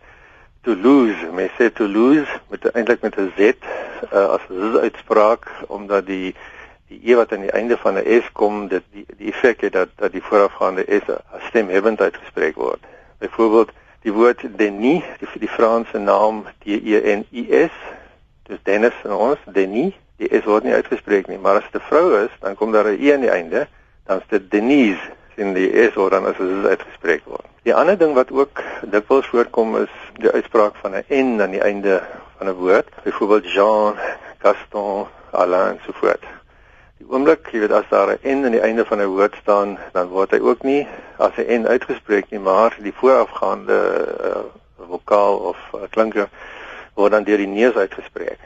Toulouse, 0.61 1.27
mense 1.33 1.53
sê 1.57 1.73
Toulouse 1.73 2.39
met 2.49 2.71
eintlik 2.71 3.01
met 3.01 3.15
'n 3.17 3.31
Z 3.37 3.39
uh, 4.13 4.25
as 4.37 4.41
'n 4.49 4.77
uitspraak 4.77 5.47
omdat 5.67 6.05
die 6.05 6.35
die 6.89 6.99
e 7.11 7.15
wat 7.15 7.33
aan 7.33 7.45
die 7.45 7.51
einde 7.51 7.77
van 7.77 7.97
'n 7.97 8.21
S 8.21 8.31
kom, 8.33 8.67
dit 8.67 8.83
die 8.91 9.05
die 9.17 9.31
effek 9.31 9.61
het 9.61 9.73
dat 9.73 9.89
dat 9.95 10.11
die 10.11 10.23
voorafgaande 10.23 10.85
S 10.87 11.09
as 11.09 11.45
stemhebbend 11.47 12.01
uitgespreek 12.01 12.55
word. 12.55 12.83
Byvoorbeeld 13.17 13.71
die 14.01 14.13
woord 14.13 14.41
Denis, 14.57 15.03
die 15.19 15.39
die 15.39 15.55
Franse 15.57 15.97
naam 15.97 16.45
D 16.63 16.65
E 16.67 17.15
N 17.15 17.25
I 17.31 17.45
S, 17.69 17.75
dis 18.43 18.57
Dennis 18.63 18.93
in 19.03 19.11
ons 19.11 19.39
Denis, 19.45 19.93
die 20.17 20.29
S 20.41 20.43
word 20.43 20.63
nie 20.63 20.73
uitgespreek 20.73 21.27
nie, 21.27 21.37
maar 21.37 21.55
as 21.55 21.71
dit 21.71 21.81
'n 21.81 21.85
vrou 21.87 22.23
is, 22.25 22.31
dan 22.39 22.55
kom 22.55 22.71
daar 22.71 22.87
'n 22.87 22.97
E 22.99 23.13
aan 23.13 23.21
die 23.21 23.31
einde, 23.31 23.67
dan 24.05 24.17
is 24.17 24.27
dit 24.27 24.51
Denise 24.51 25.11
sien 25.35 25.53
die 25.53 25.69
S 25.91 25.93
word 25.93 26.11
dan 26.11 26.25
as 26.25 26.37
dit 26.37 26.65
uitgespreek 26.65 27.23
word. 27.25 27.45
Die 27.63 27.75
ander 27.75 27.97
ding 27.97 28.13
wat 28.13 28.31
ook 28.31 28.63
dikwels 28.81 29.27
voorkom 29.27 29.77
is 29.77 29.93
die 30.17 30.31
uitspraak 30.31 30.75
van 30.81 30.95
'n 30.95 31.05
N 31.09 31.41
aan 31.41 31.51
die 31.51 31.61
einde 31.61 32.01
van 32.37 32.47
'n 32.47 32.53
woord, 32.53 32.89
byvoorbeeld 33.03 33.51
Jean, 33.51 33.95
Gaston, 34.39 35.07
Alain 35.31 35.77
en 35.77 35.79
so 35.85 35.91
voort. 35.91 36.38
Die 36.99 37.07
oomblik, 37.07 37.47
jy 37.53 37.61
weet 37.63 37.71
as 37.71 37.87
daar 37.89 38.09
'n 38.11 38.19
N 38.27 38.45
aan 38.45 38.55
die 38.55 38.65
einde 38.67 38.83
van 38.85 38.99
'n 38.99 39.11
woord 39.15 39.35
staan, 39.41 39.77
dan 39.93 40.09
word 40.11 40.31
hy 40.35 40.39
ook 40.39 40.63
nie 40.67 40.87
as 41.17 41.37
'n 41.37 41.61
N 41.61 41.67
uitgespreek 41.67 42.31
nie, 42.31 42.39
maar 42.39 42.75
die 42.83 42.93
voorafgaande 42.93 43.77
uh, 44.29 44.41
vokaal 44.89 45.37
of 45.51 45.57
uh, 45.75 45.87
klinker 45.89 46.27
word 46.93 47.11
dan 47.11 47.23
deur 47.23 47.37
die 47.37 47.47
neus 47.47 47.75
uitgespreek. 47.75 48.39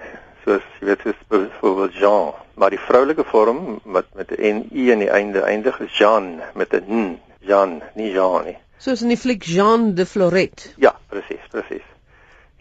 Soos 0.45 0.61
jy 0.79 0.85
weet 0.85 1.01
soos 1.01 1.19
byvoorbeeld 1.27 1.97
Jean, 1.97 2.33
maar 2.53 2.69
die 2.69 2.79
vroulike 2.79 3.23
vorm 3.23 3.79
met 3.83 4.05
met 4.13 4.31
'n 4.31 4.41
N 4.55 4.69
I 4.71 4.91
aan 4.91 4.99
die 4.99 5.09
einde 5.09 5.41
eindig 5.41 5.79
is 5.79 5.97
Jean 5.97 6.41
met 6.53 6.73
'n 6.73 6.85
N, 6.89 7.19
Jean, 7.39 7.81
nie 7.95 8.11
Jean 8.11 8.45
nie. 8.45 8.57
Soos 8.77 9.01
in 9.01 9.07
die 9.07 9.17
fliek 9.17 9.43
Jean 9.43 9.95
de 9.95 10.05
Floret. 10.05 10.73
Ja, 10.77 10.95
presies, 11.09 11.45
presies. 11.49 11.92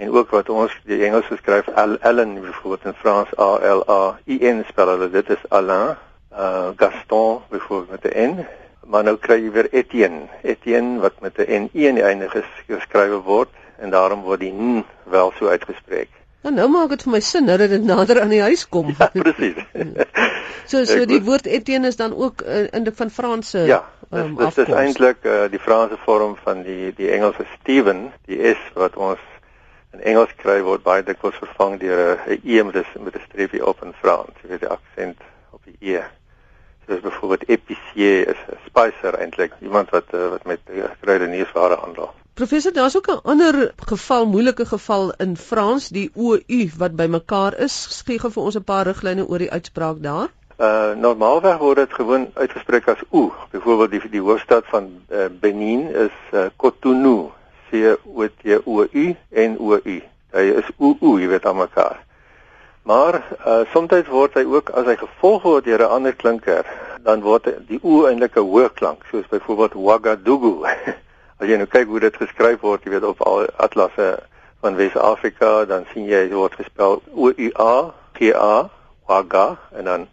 En 0.02 0.10
ook 0.10 0.30
wat 0.34 0.48
ons 0.50 0.72
die 0.88 0.98
Engels 1.06 1.26
geskryf 1.30 1.68
Al 1.78 1.96
Allen 2.00 2.34
byvoorbeeld 2.40 2.84
in 2.90 2.94
Frans 3.02 3.28
A 3.38 3.50
L 3.74 3.82
A 3.88 4.18
I 4.26 4.38
N 4.50 4.64
spel 4.68 4.88
hulle 4.90 5.10
dit 5.12 5.28
is 5.30 5.44
Alain, 5.48 5.94
uh 6.32 6.68
Gaston 6.76 7.42
byvoorbeeld 7.52 7.90
met 8.02 8.14
'n 8.14 8.18
N, 8.30 8.46
maar 8.90 9.04
nou 9.04 9.16
kry 9.16 9.38
jy 9.44 9.50
weer 9.54 9.68
Etienne, 9.70 10.26
Etienne 10.42 11.00
wat 11.00 11.20
met 11.20 11.38
'n 11.38 11.46
N 11.62 11.70
I 11.74 11.86
aan 11.88 11.94
die 12.00 12.02
einde 12.04 12.28
ges- 12.28 12.64
geskrywe 12.66 13.20
word 13.22 13.48
en 13.78 13.90
daarom 13.90 14.22
word 14.22 14.40
die 14.40 14.52
N 14.52 14.84
wel 15.04 15.32
so 15.38 15.46
uitgespreek. 15.48 16.08
Nou 16.42 16.54
nou 16.54 16.68
maak 16.68 16.88
dit 16.88 17.02
vir 17.02 17.12
my 17.12 17.20
sin 17.20 17.44
nou 17.44 17.56
dat 17.58 17.70
dit 17.70 17.84
nader 17.84 18.20
aan 18.20 18.28
die 18.34 18.42
huis 18.42 18.68
kom. 18.68 18.94
Ja, 18.98 19.10
presies. 19.14 19.54
So 20.70 20.84
so 20.84 21.02
Ek 21.02 21.08
die 21.08 21.22
woord 21.22 21.46
Etienne 21.46 21.86
is 21.86 21.96
dan 21.96 22.14
ook 22.16 22.42
uh, 22.42 22.66
in 22.72 22.84
die 22.84 22.92
van 22.94 23.10
Franse 23.10 23.58
Ja, 23.66 23.84
dis 24.10 24.20
um, 24.20 24.36
dis, 24.36 24.54
dis 24.54 24.64
afkoms. 24.66 24.78
eintlik 24.78 25.16
uh, 25.22 25.44
die 25.50 25.58
Franse 25.58 25.96
vorm 26.04 26.36
van 26.44 26.62
die 26.62 26.92
die 26.96 27.10
Engelse 27.10 27.44
Steven, 27.60 28.12
die 28.26 28.38
S 28.54 28.58
wat 28.74 28.96
ons 28.96 29.18
in 29.92 30.00
Engels 30.00 30.32
kry 30.40 30.60
word 30.64 30.82
baie 30.82 31.02
dikwels 31.04 31.36
vervang 31.40 31.78
deur 31.80 32.16
'n 32.26 32.40
E 32.44 32.62
met 32.62 32.76
'n 32.76 33.04
met 33.04 33.16
'n 33.16 33.26
streepie 33.28 33.66
op 33.66 33.82
in 33.82 33.92
Frans. 34.00 34.34
Jy 34.42 34.48
weet 34.48 34.64
die 34.64 34.72
aksent 34.76 35.20
op 35.50 35.60
die 35.64 35.76
E. 35.94 36.02
Soos 36.86 37.00
byvoorbeeld 37.00 37.48
épicier 37.48 38.28
is 38.32 38.40
'n 38.48 38.58
spicer 38.66 39.14
eintlik, 39.14 39.52
iemand 39.60 39.90
wat 39.90 40.14
uh, 40.14 40.28
wat 40.28 40.44
met 40.44 40.60
uh, 40.70 40.84
kruideniersware 41.00 41.76
handel. 41.76 42.12
Professor, 42.34 42.72
daar's 42.72 42.96
ook 42.96 43.06
'n 43.06 43.20
ander 43.22 43.72
geval, 43.76 44.26
moeilike 44.26 44.66
geval 44.66 45.12
in 45.16 45.36
Frans, 45.36 45.88
die 45.88 46.10
OU 46.14 46.70
wat 46.76 46.96
bymekaar 46.96 47.58
is. 47.58 48.02
Gee 48.06 48.18
gou 48.18 48.32
vir 48.32 48.42
ons 48.42 48.56
'n 48.56 48.64
paar 48.64 48.86
riglyne 48.86 49.26
oor 49.26 49.38
die 49.38 49.50
uitspraak 49.50 50.02
daar. 50.02 50.28
Uh 50.56 50.94
normaalweg 50.94 51.58
word 51.58 51.76
dit 51.76 51.92
gewoon 51.92 52.30
uitgespreek 52.34 52.88
as 52.88 53.02
O. 53.10 53.32
Byvoorbeeld 53.50 53.90
die 53.90 54.10
die 54.10 54.20
hoofstad 54.20 54.64
van 54.66 55.02
uh, 55.10 55.26
Benin 55.40 55.88
is 55.94 56.16
uh, 56.32 56.46
Cotonou, 56.56 57.32
O 57.72 58.28
T 58.28 58.56
O 58.64 58.84
U 58.84 59.16
N 59.30 59.56
O 59.58 59.76
U. 59.76 60.00
Hy 60.32 60.44
is 60.60 60.68
O 60.78 60.96
O, 61.00 61.18
jy 61.18 61.28
weet 61.28 61.46
aan 61.46 61.56
mekaar. 61.56 62.00
Maar 62.82 63.20
uh 63.46 63.62
soms 63.72 64.08
word 64.08 64.34
hy 64.34 64.44
ook 64.44 64.70
as 64.74 64.86
hy 64.90 64.96
gevolg 64.98 65.42
word 65.46 65.64
deur 65.64 65.84
'n 65.86 65.94
ander 65.96 66.12
klinker, 66.12 66.66
dan 67.02 67.22
word 67.22 67.48
die 67.68 67.78
O 67.82 68.06
eintlik 68.06 68.36
'n 68.36 68.48
hoë 68.50 68.72
klank, 68.74 69.04
soos 69.10 69.26
byvoorbeeld 69.30 69.74
Ouagadougou. 69.74 70.66
as 71.40 71.48
jy 71.48 71.56
nou 71.56 71.66
kyk 71.66 71.86
hoe 71.88 72.00
dit 72.00 72.16
geskryf 72.16 72.60
word, 72.60 72.84
jy 72.84 72.90
weet 72.90 73.04
op 73.04 73.20
al 73.26 73.46
atlasse 73.56 74.18
van 74.60 74.76
Wes-Afrika, 74.76 75.64
dan 75.64 75.86
sien 75.92 76.06
jy 76.06 76.28
dit 76.28 76.38
word 76.38 76.54
gespel 76.54 77.02
O 77.14 77.30
U 77.30 77.50
A 77.58 77.94
G 78.18 78.32
A 78.34 78.70
Ouaga 79.08 79.58
en 79.72 79.84
dan 79.84 80.08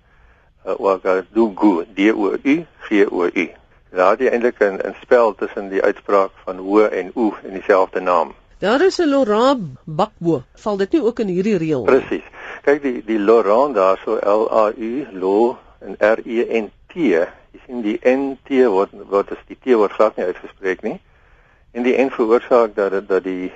uh, 0.66 0.74
Ouagadougou, 0.80 1.86
D 1.96 2.12
O 2.13 2.34
U 2.34 2.66
G 2.88 3.06
O 3.12 3.30
U. 3.30 3.59
Daar 3.91 4.12
het 4.12 4.19
jy 4.19 4.27
eintlik 4.27 4.60
'n 4.62 4.79
'n 4.88 4.96
spel 5.01 5.36
tussen 5.36 5.69
die 5.69 5.81
uitspraak 5.81 6.31
van 6.46 6.58
ho 6.58 6.86
en 6.86 7.12
oe 7.15 7.34
in 7.43 7.53
dieselfde 7.53 8.00
naam. 8.00 8.34
Daar 8.60 8.81
is 8.81 8.98
'n 9.00 9.10
Laurent 9.10 9.62
Bakbo. 9.86 10.43
Val 10.55 10.77
dit 10.77 10.91
nie 10.91 11.01
ook 11.03 11.19
in 11.19 11.27
hierdie 11.27 11.58
reël? 11.58 11.86
nie? 11.86 12.00
Presies. 12.00 12.24
Kyk 12.63 12.81
die 12.81 13.03
die 13.05 13.19
Laurent 13.19 13.75
daarso 13.75 14.15
L 14.15 14.48
A 14.51 14.72
U 14.77 15.08
Lo 15.12 15.58
en 15.79 15.96
R 16.00 16.19
E 16.25 16.60
N 16.62 16.72
T. 16.88 16.93
Jy 16.93 17.60
sien 17.65 17.81
die 17.81 18.00
N 18.03 18.38
T 18.43 18.50
word 18.67 18.89
word 19.10 19.31
as 19.31 19.38
die 19.48 19.58
T 19.63 19.74
word 19.75 19.91
glad 19.91 20.15
nie 20.17 20.25
uitgespreek 20.25 20.81
nie. 20.81 21.00
En 21.72 21.84
die 21.84 21.98
N 21.98 22.10
veroorsaak 22.10 22.75
dat 22.75 22.91
dit- 22.91 23.08
dat 23.08 23.24
die 23.24 23.51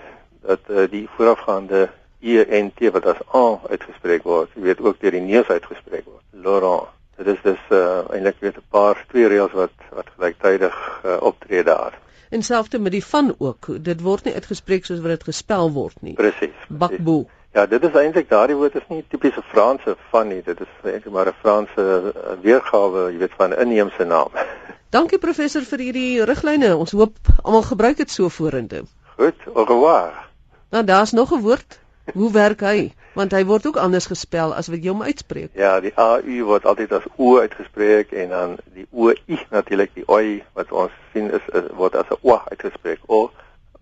dat 0.45 0.59
uh, 0.69 0.87
die 0.89 1.07
voorafgaande 1.15 1.89
E 2.21 2.45
N 2.63 2.71
T 2.75 2.91
wat 2.91 3.05
as 3.05 3.17
A 3.35 3.59
uitgespreek 3.69 4.23
word, 4.23 4.49
jy 4.55 4.61
weet 4.61 4.81
ook 4.81 4.99
deur 4.99 5.11
die 5.11 5.21
neus 5.21 5.47
uitgespreek 5.47 6.05
word. 6.05 6.23
Laurent. 6.31 6.87
Dit 7.23 7.35
is 7.35 7.41
dus 7.43 7.59
uh, 7.69 8.03
eintlik 8.11 8.39
weet 8.39 8.57
'n 8.57 8.65
paar 8.69 9.05
twee 9.07 9.27
reëls 9.27 9.51
wat 9.51 9.75
wat 9.91 10.07
gelyktydig 10.15 10.75
uh, 11.05 11.17
optree 11.19 11.63
daar. 11.63 11.99
En 12.29 12.43
selfs 12.43 12.77
met 12.77 12.91
die 12.91 13.05
van 13.05 13.35
ook. 13.37 13.83
Dit 13.83 14.01
word 14.01 14.23
nie 14.23 14.33
uitgespreek 14.33 14.85
soos 14.85 14.99
wat 14.99 15.13
dit 15.15 15.23
gespel 15.23 15.71
word 15.71 16.01
nie. 16.01 16.13
Presies. 16.13 16.39
presies. 16.39 16.67
Bakbo. 16.67 17.25
Ja, 17.53 17.65
dit 17.65 17.83
is 17.83 17.93
eintlik 17.93 18.29
daardie 18.29 18.55
woord 18.55 18.75
is 18.75 18.87
nie 18.89 19.03
tipiese 19.07 19.41
Franse 19.51 19.95
van 20.09 20.27
nie. 20.27 20.41
Dit 20.41 20.59
is 20.59 20.71
eintlik 20.83 21.13
maar 21.13 21.27
'n 21.27 21.39
Franse 21.41 21.83
uh, 22.01 22.33
weergawe, 22.41 23.11
jy 23.11 23.17
weet 23.17 23.37
van 23.37 23.49
'n 23.49 23.59
inheemse 23.61 24.03
naam. 24.03 24.31
Dankie 24.97 25.19
professor 25.19 25.61
vir 25.61 25.79
hierdie 25.79 26.23
riglyne. 26.25 26.75
Ons 26.77 26.91
hoop 26.91 27.17
almal 27.43 27.61
gebruik 27.61 27.97
dit 27.97 28.11
so 28.11 28.29
vorentoe. 28.29 28.83
Goed, 29.17 29.37
au 29.53 29.65
revoir. 29.65 30.29
Nou 30.69 30.83
daar's 30.83 31.11
nog 31.11 31.31
'n 31.31 31.41
woord. 31.41 31.79
Hoe 32.11 32.31
werk 32.31 32.61
hy? 32.61 32.91
Want 33.15 33.31
hy 33.31 33.43
word 33.45 33.65
ook 33.69 33.77
anders 33.77 34.09
gespel 34.09 34.53
as 34.57 34.67
wat 34.67 34.83
jy 34.83 34.91
hom 34.91 35.03
uitspreek. 35.05 35.53
Ja, 35.55 35.77
die 35.79 35.93
AU 35.95 36.43
word 36.49 36.65
altyd 36.65 36.91
as 36.97 37.05
O 37.15 37.37
uitgespreek 37.39 38.11
en 38.11 38.33
dan 38.33 38.55
die 38.75 38.87
OI 38.91 39.15
natuurlik 39.53 39.93
die 39.95 40.05
OI 40.07 40.41
wat 40.57 40.71
ons 40.71 40.91
sien 41.13 41.29
is, 41.31 41.45
is 41.53 41.69
word 41.77 41.95
as 41.95 42.09
'n 42.11 42.19
O 42.21 42.39
uitgespreek. 42.49 42.99
O 43.07 43.29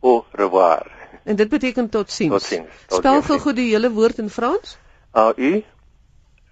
au 0.02 0.26
revoir. 0.32 0.92
En 1.24 1.36
dit 1.36 1.50
beteken 1.50 1.90
tot 1.90 2.12
siens. 2.12 2.34
Totsiens. 2.34 2.70
Tot 2.88 3.00
Spel 3.00 3.22
gou 3.22 3.40
goed 3.40 3.56
die 3.56 3.72
hele 3.72 3.92
woord 3.92 4.18
in 4.18 4.30
Frans. 4.30 4.78
AU 5.12 5.62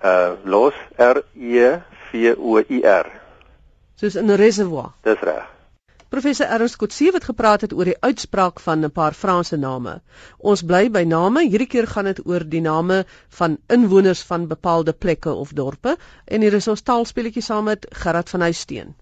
uh 0.04 0.32
los 0.44 0.74
R 0.98 1.24
E 1.36 1.78
V 2.12 2.36
O 2.38 2.58
I 2.60 2.82
R. 2.84 3.12
Soos 3.96 4.16
in 4.16 4.32
'n 4.32 4.36
reservoir. 4.36 4.92
Dis 5.04 5.20
reg. 5.20 5.59
Professor 6.20 6.50
Ernst 6.52 6.76
Kotse 6.76 7.12
het 7.16 7.24
gepraat 7.24 7.62
het 7.64 7.74
oor 7.74 7.88
die 7.88 8.00
uitspraak 8.04 8.58
van 8.60 8.84
'n 8.84 8.92
paar 8.92 9.14
Franse 9.14 9.58
name. 9.58 10.02
Ons 10.38 10.62
bly 10.62 10.90
by 10.92 11.04
name. 11.08 11.44
Hierdie 11.48 11.68
keer 11.68 11.88
gaan 11.88 12.10
dit 12.10 12.20
oor 12.26 12.44
die 12.56 12.62
name 12.62 13.06
van 13.38 13.58
inwoners 13.68 14.22
van 14.22 14.48
bepaalde 14.48 14.94
plekke 14.94 15.32
of 15.34 15.54
dorpe 15.54 15.98
en 16.26 16.42
hier 16.42 16.54
is 16.54 16.68
ons 16.68 16.82
taalspelletjie 16.82 17.42
saam 17.42 17.64
met 17.64 17.88
Gerard 17.90 18.30
van 18.30 18.42
Huisteen. 18.42 18.96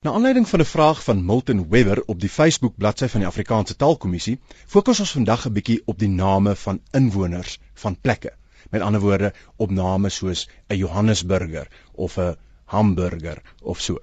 Na 0.00 0.12
aanleiding 0.12 0.48
van 0.48 0.60
'n 0.60 0.64
vraag 0.74 1.02
van 1.04 1.24
Milton 1.24 1.68
Webber 1.68 2.02
op 2.06 2.20
die 2.20 2.28
Facebook 2.28 2.76
bladsy 2.76 3.08
van 3.08 3.20
die 3.20 3.28
Afrikaanse 3.28 3.76
Taalkommissie, 3.76 4.38
fokus 4.66 5.00
ons 5.00 5.12
vandag 5.12 5.46
'n 5.46 5.52
bietjie 5.52 5.82
op 5.84 5.98
die 5.98 6.08
name 6.08 6.56
van 6.56 6.80
inwoners 6.90 7.58
van 7.74 8.00
plekke. 8.00 8.32
Met 8.70 8.82
ander 8.82 9.00
woorde, 9.00 9.32
op 9.56 9.70
name 9.70 10.08
soos 10.08 10.48
'n 10.68 10.76
Johannesburger 10.76 11.68
of 11.92 12.18
'n 12.18 12.36
Hamburger 12.70 13.42
of 13.62 13.80
so. 13.80 13.98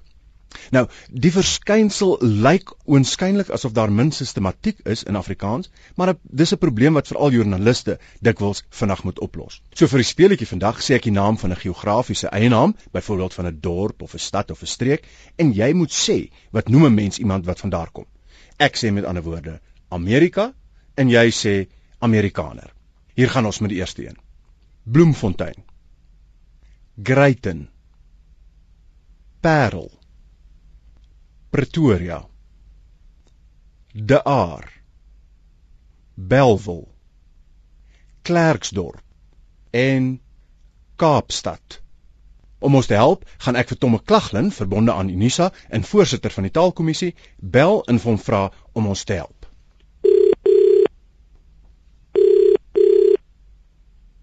Nou, 0.75 0.83
die 1.23 1.31
verskynsel 1.31 2.13
lyk 2.45 2.71
oënskynlik 2.87 3.49
asof 3.55 3.73
daar 3.75 3.91
min 3.93 4.09
sistematiek 4.15 4.79
is 4.93 5.03
in 5.11 5.19
Afrikaans, 5.19 5.69
maar 5.95 6.13
dis 6.41 6.53
'n 6.55 6.61
probleem 6.63 6.93
wat 6.99 7.07
veral 7.11 7.35
joernaliste 7.35 7.97
dikwels 8.27 8.63
vinnig 8.79 9.03
moet 9.03 9.19
oplos. 9.27 9.61
So 9.73 9.87
vir 9.87 10.03
die 10.03 10.11
speletjie 10.11 10.47
vandag 10.47 10.81
sê 10.81 10.95
ek 10.95 11.07
die 11.09 11.15
naam 11.19 11.37
van 11.37 11.51
'n 11.51 11.61
geografiese 11.63 12.27
eienaam, 12.27 12.75
byvoorbeeld 12.91 13.33
van 13.33 13.47
'n 13.47 13.59
dorp 13.59 14.01
of 14.01 14.13
'n 14.13 14.19
stad 14.19 14.51
of 14.51 14.61
'n 14.61 14.73
streek, 14.75 15.07
en 15.37 15.53
jy 15.53 15.73
moet 15.73 15.91
sê 15.91 16.29
wat 16.51 16.69
noem 16.69 16.85
'n 16.85 16.95
mens 16.95 17.19
iemand 17.19 17.45
wat 17.45 17.59
van 17.59 17.69
daar 17.69 17.91
kom. 17.91 18.05
Ek 18.57 18.75
sê 18.77 18.91
met 18.91 19.05
ander 19.05 19.23
woorde 19.23 19.59
Amerika 19.89 20.53
en 20.95 21.09
jy 21.09 21.29
sê 21.31 21.67
Amerikaner. 21.99 22.73
Hier 23.15 23.29
gaan 23.29 23.45
ons 23.45 23.59
met 23.59 23.69
die 23.69 23.79
eerste 23.79 24.07
een. 24.07 24.17
Bloemfontein. 24.83 25.63
Greyton 27.03 27.69
Parel 29.47 29.91
Pretoria 31.49 32.25
De 33.93 34.23
Aar 34.23 34.81
Belwel 36.15 36.87
Klerksdorp 38.21 38.99
en 39.71 40.19
Kaapstad. 40.95 41.81
Om 42.59 42.75
ons 42.75 42.89
te 42.91 42.99
help, 42.99 43.23
gaan 43.45 43.55
ek 43.55 43.71
vir 43.71 43.79
Tomme 43.79 44.01
Klaglin, 44.03 44.51
verbonde 44.51 44.91
aan 44.91 45.13
Unisa 45.15 45.53
en 45.69 45.87
voorsitter 45.93 46.35
van 46.35 46.49
die 46.49 46.51
Taalkommissie, 46.59 47.13
bel 47.39 47.79
en 47.87 48.03
hom 48.03 48.19
vra 48.19 48.43
om 48.73 48.91
ons 48.91 49.05
te 49.07 49.21
help. 49.21 49.47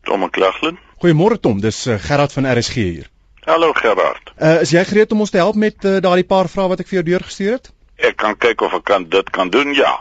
Tomme 0.04 0.28
Klaglin. 0.36 0.76
Goeiemôre 1.00 1.40
Tom, 1.40 1.64
dis 1.64 1.86
uh, 1.88 1.96
Gerard 2.10 2.36
van 2.36 2.52
RSG 2.52 2.88
hier. 2.92 3.13
Hallo 3.44 3.72
Gerard. 3.72 4.32
Uh, 4.40 4.60
is 4.64 4.70
jy 4.72 4.80
gereed 4.88 5.12
om 5.12 5.20
ons 5.20 5.30
te 5.30 5.36
help 5.36 5.56
met 5.60 5.84
uh, 5.84 5.98
daardie 6.00 6.24
paar 6.24 6.48
vrae 6.48 6.70
wat 6.70 6.80
ek 6.80 6.88
vir 6.88 7.02
jou 7.02 7.08
deurgestuur 7.10 7.58
het? 7.58 7.68
Ek 8.00 8.16
kan 8.16 8.38
kyk 8.40 8.64
of 8.64 8.72
ek 8.78 8.86
kan 8.88 9.04
dit 9.12 9.30
kan 9.36 9.52
doen, 9.52 9.74
ja. 9.76 9.98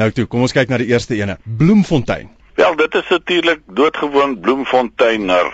Nou 0.00 0.08
toe, 0.16 0.24
kom 0.24 0.46
ons 0.46 0.54
kyk 0.56 0.72
na 0.72 0.78
die 0.80 0.88
eerste 0.88 1.18
ene. 1.18 1.36
Bloemfontein. 1.44 2.30
Wel, 2.56 2.78
dit 2.80 2.96
is 2.96 3.12
natuurlik 3.12 3.60
doodgewoon 3.68 4.38
Bloemfonteiner. 4.40 5.52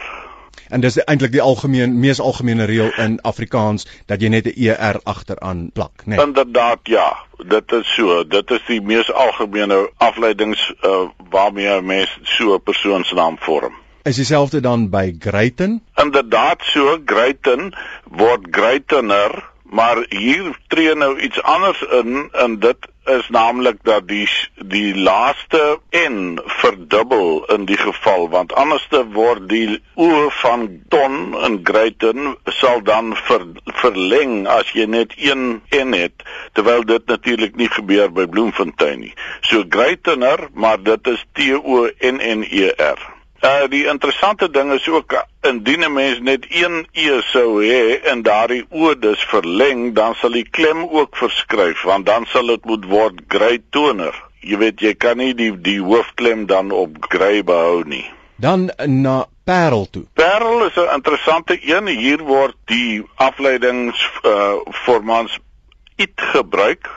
En 0.71 0.81
dis 0.81 1.01
eintlik 1.03 1.35
die 1.35 1.43
algemeen 1.43 1.99
mees 2.01 2.23
algemene 2.23 2.65
reël 2.71 2.95
in 3.03 3.19
Afrikaans 3.27 3.89
dat 4.07 4.23
jy 4.23 4.31
net 4.31 4.47
'n 4.47 4.55
ER 4.71 5.01
agteraan 5.03 5.71
plak, 5.75 6.07
né? 6.07 6.15
Nee. 6.15 6.27
Inderdaad, 6.27 6.79
ja. 6.95 7.27
Dit 7.43 7.73
is 7.73 7.95
so. 7.95 8.23
Dit 8.25 8.51
is 8.51 8.63
die 8.67 8.81
mees 8.81 9.13
algemene 9.13 9.91
afleidings 9.99 10.73
uh, 10.87 11.11
waarmee 11.31 11.69
'n 11.69 11.85
mens 11.85 12.19
so 12.23 12.55
'n 12.55 12.63
persoonsnaam 12.63 13.37
vorm. 13.39 13.82
Is 14.03 14.17
dieselfde 14.17 14.61
dan 14.61 14.89
by 14.91 15.15
Greyton? 15.19 15.81
Inderdaad 15.95 16.63
so, 16.63 16.99
Greyton 17.07 17.75
word 18.11 18.47
Greytoner 18.51 19.51
maar 19.73 20.05
hier 20.09 20.59
tree 20.69 20.95
nou 20.95 21.19
iets 21.21 21.43
anders 21.43 21.83
in 21.83 22.29
en 22.33 22.59
dit 22.59 22.89
is 23.05 23.29
naamlik 23.29 23.79
dat 23.83 24.09
die 24.09 24.29
die 24.57 24.95
laaste 24.97 25.79
n 25.97 26.41
verdubbel 26.59 27.45
in 27.55 27.65
die 27.71 27.79
geval 27.81 28.29
want 28.35 28.53
anderste 28.53 29.01
word 29.15 29.49
die 29.49 29.79
o 29.95 30.29
van 30.43 30.67
ton 30.93 31.17
in 31.49 31.61
Greyton 31.63 32.37
sal 32.59 32.83
dan 32.83 33.15
ver, 33.17 33.47
verleng 33.81 34.45
as 34.59 34.75
jy 34.77 34.85
net 34.99 35.17
een 35.17 35.63
n 35.71 35.97
het 35.97 36.27
terwyl 36.53 36.85
dit 36.93 37.07
natuurlik 37.07 37.57
nie 37.57 37.71
gebeur 37.79 38.13
by 38.13 38.29
Bloemfontein 38.37 39.07
nie 39.07 39.17
so 39.41 39.65
Greytoner 39.69 40.49
maar 40.53 40.83
dit 40.83 41.13
is 41.17 41.27
T 41.33 41.51
O 41.63 41.89
N 42.13 42.21
N 42.21 42.45
E 42.51 42.71
R 42.77 43.12
Uh 43.43 43.67
die 43.67 43.87
interessante 43.91 44.47
ding 44.51 44.73
is 44.73 44.89
ook 44.89 45.17
indien 45.41 45.83
'n 45.85 45.93
mens 45.93 46.21
net 46.21 46.47
een 46.49 46.87
e 46.93 47.21
sou 47.21 47.65
hê 47.65 48.01
en 48.03 48.23
daardie 48.23 48.67
o 48.71 48.95
dus 48.95 49.23
verleng, 49.25 49.95
dan 49.95 50.15
sal 50.15 50.31
die 50.31 50.47
klem 50.51 50.89
ook 50.89 51.17
verskryf 51.17 51.83
want 51.83 52.07
dan 52.07 52.27
sal 52.27 52.47
dit 52.47 52.65
moet 52.65 52.85
word 52.85 53.21
grey 53.29 53.59
toner. 53.71 54.15
Jy 54.41 54.57
weet 54.59 54.81
jy 54.81 54.95
kan 54.95 55.17
nie 55.17 55.35
die 55.35 55.61
die 55.61 55.81
hoofklem 55.81 56.47
dan 56.47 56.71
op 56.71 56.97
grey 57.09 57.43
behou 57.45 57.83
nie. 57.85 58.07
Dan 58.37 58.71
na 58.87 59.27
Parel 59.45 59.91
toe. 59.91 60.05
Parel 60.15 60.65
is 60.67 60.77
'n 60.77 60.95
interessante 60.95 61.59
een. 61.63 61.87
Hier 61.87 62.23
word 62.23 62.55
die 62.65 63.03
afleidings 63.15 64.11
uh 64.23 64.55
formans 64.71 65.39
it 65.97 66.15
gebruik. 66.15 66.91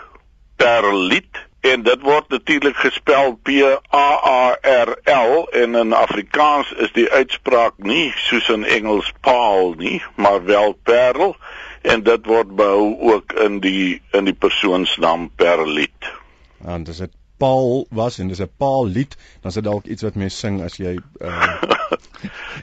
Perlit 0.56 1.45
en 1.72 1.84
dit 1.84 2.02
word 2.06 2.30
natuurlik 2.30 2.78
gespel 2.78 3.34
P 3.44 3.62
A 3.90 4.10
A 4.30 4.58
R 4.62 4.96
L 5.14 5.48
en 5.62 5.76
in 5.76 5.94
Afrikaans 5.94 6.72
is 6.86 6.92
die 6.94 7.08
uitspraak 7.10 7.78
nie 7.78 8.14
soos 8.28 8.50
in 8.54 8.64
Engels 8.64 9.12
paal 9.26 9.74
nie, 9.80 10.02
maar 10.16 10.44
wel 10.46 10.78
perl 10.84 11.36
en 11.82 12.04
dit 12.06 12.26
word 12.26 12.56
behou 12.56 12.96
ook 13.14 13.34
in 13.46 13.60
die 13.66 14.02
in 14.12 14.30
die 14.30 14.38
persoonsnaam 14.38 15.30
Perlit. 15.36 16.12
En 16.66 16.84
dis 16.84 16.98
dit 16.98 17.14
Paul 17.38 17.88
was 17.90 18.20
en 18.20 18.28
dis 18.28 18.42
'n 18.42 18.52
Paul 18.58 18.88
lied, 18.88 19.16
dan 19.42 19.50
is 19.50 19.54
dit 19.54 19.64
dalk 19.64 19.86
iets 19.86 20.02
wat 20.02 20.16
mense 20.16 20.38
sing 20.38 20.62
as 20.64 20.78
jy 20.78 21.00
uh 21.22 21.62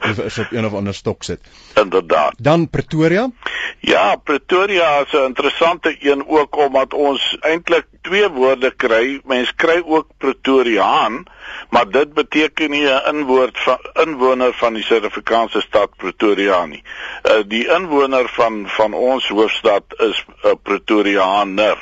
is 0.25 0.37
op 0.37 0.51
een 0.51 0.65
of 0.65 0.73
ander 0.73 0.93
stok 0.93 1.23
sit. 1.23 1.39
Inderdaad. 1.75 2.33
Dan 2.37 2.69
Pretoria? 2.69 3.29
Ja, 3.79 4.15
Pretoria 4.15 4.99
is 4.99 5.11
'n 5.11 5.25
interessante 5.25 5.95
een 5.99 6.27
ook 6.27 6.57
omdat 6.57 6.93
ons 6.93 7.37
eintlik 7.41 7.85
twee 8.01 8.29
woorde 8.29 8.71
kry. 8.75 9.21
Mens 9.25 9.55
kry 9.55 9.81
ook 9.85 10.07
Pretoriaan, 10.17 11.23
maar 11.69 11.89
dit 11.89 12.13
beteken 12.13 12.69
nie 12.69 12.87
'n 12.87 13.15
inwoord 13.15 13.59
van 13.59 13.77
inwoner 13.93 14.53
van 14.53 14.73
die 14.73 14.83
Suid-Afrikaanse 14.83 15.61
stad 15.61 15.95
Pretoria 15.95 16.65
nie. 16.65 16.83
Uh 17.23 17.43
die 17.47 17.67
inwoner 17.67 18.29
van 18.29 18.63
van 18.67 18.93
ons 18.93 19.27
hoofstad 19.27 19.83
is 19.97 20.25
'n 20.43 20.59
Pretoriaaner. 20.63 21.77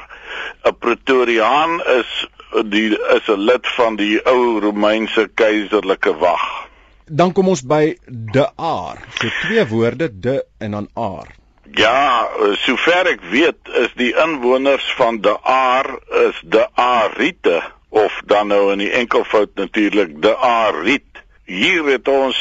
'n 0.63 0.77
Pretoriaan 0.79 1.83
is 1.83 2.27
die 2.65 2.89
is 3.15 3.27
'n 3.27 3.39
lid 3.39 3.67
van 3.75 3.95
die 3.95 4.19
ou 4.25 4.59
Romeinse 4.59 5.29
keiserlike 5.33 6.17
wag. 6.17 6.67
Dan 7.05 7.31
kom 7.31 7.47
ons 7.47 7.61
by 7.61 7.97
de 8.07 8.45
aar. 8.55 8.97
So 9.19 9.27
twee 9.41 9.67
woorde 9.67 10.19
de 10.19 10.45
en 10.57 10.71
dan 10.71 10.89
aar. 10.93 11.27
Ja, 11.71 12.27
sover 12.59 13.07
ek 13.07 13.21
weet 13.31 13.69
is 13.79 13.91
die 13.95 14.11
inwoners 14.15 14.93
van 14.97 15.21
de 15.21 15.35
aar 15.43 15.87
is 16.27 16.41
de 16.43 16.67
aarite 16.75 17.61
of 17.89 18.21
dan 18.25 18.47
nou 18.47 18.71
in 18.71 18.83
die 18.83 18.91
enkelvoud 18.91 19.55
natuurlik 19.55 20.21
de 20.21 20.37
aariet. 20.37 21.07
Hier 21.45 21.83
het 21.85 22.07
ons 22.07 22.37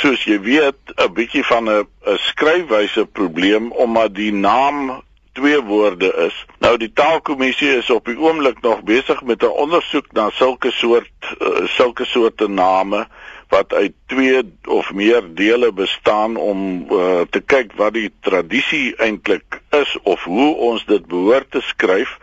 soos 0.00 0.24
jy 0.24 0.40
weet 0.40 0.94
'n 0.96 1.12
bietjie 1.12 1.44
van 1.44 1.68
'n 1.68 1.86
skryfwyse 2.28 3.06
probleem 3.06 3.72
omdat 3.72 4.14
die 4.14 4.32
naam 4.32 5.02
twee 5.32 5.60
woorde 5.60 6.12
is. 6.26 6.36
Nou 6.58 6.76
die 6.76 6.92
taalkommissie 6.92 7.76
is 7.76 7.90
op 7.90 8.04
die 8.04 8.18
oomblik 8.18 8.60
nog 8.60 8.82
besig 8.82 9.22
met 9.22 9.42
'n 9.42 9.56
ondersoek 9.64 10.12
na 10.12 10.30
sulke 10.30 10.70
soort 10.70 11.36
uh, 11.40 11.66
sulke 11.66 12.04
soorte 12.04 12.48
name 12.48 13.06
wat 13.48 13.72
uit 13.72 13.92
twee 14.06 14.40
of 14.64 14.92
meer 14.92 15.34
dele 15.34 15.72
bestaan 15.72 16.36
om 16.36 16.86
uh, 16.92 17.20
te 17.30 17.40
kyk 17.40 17.72
wat 17.76 17.92
die 17.92 18.12
tradisie 18.20 18.96
eintlik 18.96 19.60
is 19.70 19.98
of 20.02 20.24
hoe 20.24 20.54
ons 20.56 20.84
dit 20.84 21.06
behoort 21.06 21.50
te 21.50 21.60
skryf. 21.60 22.16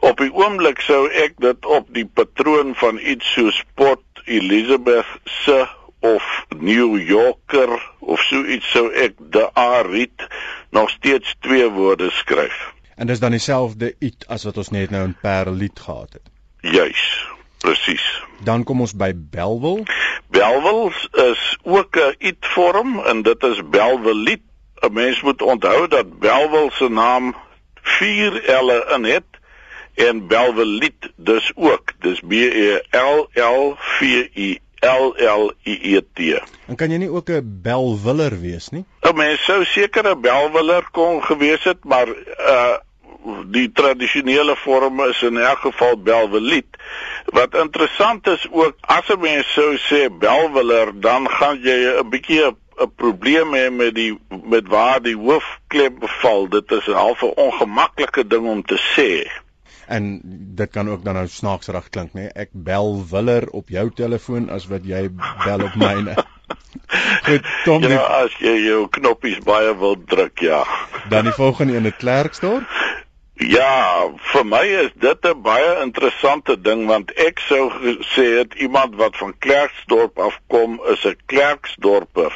Op 0.00 0.20
die 0.20 0.32
oomblik 0.32 0.80
sou 0.80 1.08
ek 1.08 1.40
dit 1.40 1.66
op 1.66 1.88
die 1.88 2.06
patroon 2.06 2.74
van 2.74 3.00
iets 3.00 3.32
soos 3.32 3.62
Port 3.74 4.04
Elizabeth 4.24 5.08
se 5.24 5.64
of 6.00 6.46
New 6.58 6.98
Yorker 6.98 7.92
of 7.98 8.20
so 8.20 8.44
iets 8.44 8.70
sou 8.70 8.88
ek 8.92 9.18
de 9.18 9.54
Arit 9.54 10.26
nog 10.70 10.90
steeds 10.90 11.34
twee 11.40 11.68
woorde 11.68 12.10
skryf. 12.10 12.72
En 12.94 13.06
dis 13.06 13.20
dan 13.20 13.30
dieselfde 13.30 13.94
it 13.98 14.24
as 14.28 14.44
wat 14.44 14.56
ons 14.56 14.70
net 14.74 14.90
nou 14.90 15.04
in 15.04 15.16
Perliet 15.22 15.80
gehad 15.80 16.12
het. 16.12 16.26
Juis, 16.60 17.26
presies. 17.62 18.06
Dan 18.42 18.64
kom 18.64 18.80
ons 18.80 18.94
by 18.94 19.12
Belwel. 19.14 19.84
Belwel 20.34 20.92
is 21.30 21.58
ook 21.62 21.96
'n 21.96 22.14
it 22.18 22.46
vorm 22.54 22.98
en 22.98 23.22
dit 23.22 23.42
is 23.42 23.60
Belweliet. 23.70 24.42
'n 24.82 24.92
Mens 24.92 25.20
moet 25.22 25.42
onthou 25.42 25.88
dat 25.88 26.18
Belwel 26.18 26.70
se 26.70 26.88
naam 26.88 27.36
4 27.82 28.32
L'e 28.62 28.94
in 28.94 29.04
het 29.04 29.24
en 29.94 30.26
Belweliet 30.26 31.10
dus 31.16 31.52
ook. 31.54 31.92
Dis 31.98 32.20
B 32.20 32.32
E 32.32 32.80
L 32.90 33.28
L 33.34 33.74
V 33.78 34.00
I 34.34 34.60
L 34.80 35.14
L 35.16 35.52
I 35.64 35.78
E 35.96 36.00
T. 36.14 36.42
En 36.66 36.76
kan 36.76 36.90
jy 36.90 36.98
nie 36.98 37.10
ook 37.10 37.30
'n 37.30 37.60
belwiller 37.62 38.40
wees 38.40 38.68
nie? 38.70 38.84
'n 39.02 39.16
Mens 39.16 39.44
sou 39.44 39.64
seker 39.64 40.04
'n 40.10 40.20
belwiller 40.20 40.84
kon 40.92 41.22
gewees 41.22 41.64
het, 41.64 41.84
maar 41.84 42.08
uh 42.08 42.76
die 43.50 43.72
tradisionele 43.72 44.56
vorm 44.56 45.00
is 45.04 45.22
in 45.22 45.36
elk 45.36 45.58
geval 45.58 45.96
belweliet. 45.96 46.76
Wat 47.24 47.54
interessant 47.54 48.26
is 48.26 48.46
ook 48.50 48.74
as 48.80 49.08
'n 49.08 49.20
mens 49.20 49.52
sou 49.52 49.76
sê 49.76 50.08
belwiller, 50.18 51.00
dan 51.00 51.28
gaan 51.30 51.58
jy 51.62 51.98
'n 51.98 52.08
bietjie 52.08 52.44
'n 52.46 52.92
probleem 52.96 53.54
hê 53.54 53.70
met 53.70 53.94
die 53.94 54.18
met 54.44 54.68
waar 54.68 55.02
die 55.02 55.16
hoofklem 55.16 55.98
beval. 55.98 56.48
Dit 56.48 56.70
is 56.70 56.86
'n 56.86 56.92
half 56.92 57.22
'n 57.22 57.34
ongemaklike 57.34 58.26
ding 58.26 58.46
om 58.46 58.62
te 58.62 58.78
sê 58.94 59.30
en 59.88 60.20
dit 60.56 60.70
kan 60.70 60.88
ook 60.90 61.04
dan 61.04 61.14
nou 61.14 61.26
snaaksrig 61.32 61.88
klink 61.90 62.12
nê 62.16 62.28
ek 62.34 62.50
bel 62.52 62.98
willer 63.10 63.48
op 63.56 63.72
jou 63.72 63.88
telefoon 64.00 64.50
as 64.52 64.68
wat 64.72 64.84
jy 64.84 65.08
bel 65.44 65.64
op 65.64 65.76
myne. 65.80 66.16
Goed 67.28 67.48
Tom 67.64 67.82
Ja 67.82 67.88
die... 67.88 67.98
as 67.98 68.36
jy 68.42 68.54
jou 68.66 68.82
knoppies 68.98 69.40
baie 69.44 69.74
wil 69.80 69.96
druk 70.12 70.44
ja. 70.44 70.64
Dan 71.08 71.28
die 71.28 71.36
volgende 71.36 71.76
een 71.76 71.88
in 71.88 71.96
Klerksdorp? 71.96 72.68
Ja 73.38 74.08
vir 74.32 74.44
my 74.44 74.64
is 74.82 74.92
dit 74.94 75.26
'n 75.30 75.42
baie 75.42 75.80
interessante 75.82 76.60
ding 76.60 76.86
want 76.86 77.12
ek 77.26 77.40
sou 77.48 77.70
sê 78.14 78.26
het 78.38 78.54
iemand 78.54 78.96
wat 78.96 79.16
van 79.16 79.34
Klerksdorp 79.38 80.18
afkom 80.18 80.80
is 80.92 81.04
'n 81.04 81.16
Klerksdorper. 81.26 82.32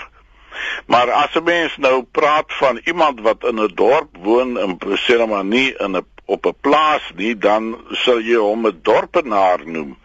Maar 0.87 1.11
as 1.11 1.35
'n 1.35 1.45
mens 1.45 1.77
nou 1.77 2.03
praat 2.03 2.53
van 2.61 2.81
iemand 2.85 3.21
wat 3.21 3.45
in 3.45 3.61
'n 3.61 3.75
dorp 3.75 4.17
woon 4.17 4.59
en 4.59 4.79
sê 4.79 5.27
maar 5.29 5.45
nie 5.45 5.75
in 5.79 5.97
'n 5.97 6.07
op 6.25 6.47
'n 6.47 6.57
plaas 6.61 7.13
nie, 7.17 7.39
dan 7.39 7.77
sal 7.91 8.21
jy 8.21 8.37
hom 8.37 8.67
'n 8.67 8.79
dorpenaar 8.83 9.67
noem. 9.67 9.99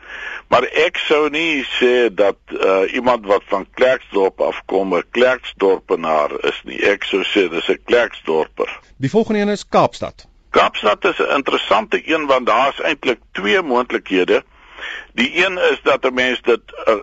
Maar 0.48 0.64
ek 0.64 0.98
sou 0.98 1.30
nie 1.30 1.66
sê 1.80 2.14
dat 2.14 2.38
uh, 2.50 2.94
iemand 2.94 3.26
wat 3.26 3.44
van 3.46 3.66
Klerksdorp 3.74 4.42
afkom 4.42 4.96
'n 4.96 5.04
Klerksdorpenaar 5.12 6.32
is 6.46 6.62
nie. 6.64 6.80
Ek 6.82 7.04
sou 7.04 7.24
sê 7.24 7.50
dis 7.50 7.70
'n 7.70 7.82
Klerksdorper. 7.86 8.80
Die 8.98 9.10
volgende 9.10 9.40
een 9.40 9.50
is 9.50 9.68
Kaapstad. 9.68 10.28
Kaapstad 10.50 11.06
is 11.06 11.20
'n 11.20 11.36
interessante 11.36 12.02
een 12.14 12.26
want 12.26 12.46
daar's 12.46 12.82
eintlik 12.82 13.20
twee 13.32 13.62
moontlikhede. 13.62 14.44
Die 15.14 15.46
een 15.46 15.58
is 15.58 15.80
dat 15.84 16.04
'n 16.06 16.14
mens 16.14 16.42
dit 16.42 16.62
uh, 16.88 16.96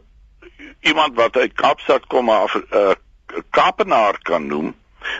iemand 0.80 1.14
wat 1.14 1.36
uit 1.36 1.52
Kaapstad 1.52 2.06
kom 2.06 2.30
'n 2.30 2.48
uh, 2.72 2.90
Kaapenaar 3.50 4.18
kan 4.22 4.46
noem. 4.46 4.74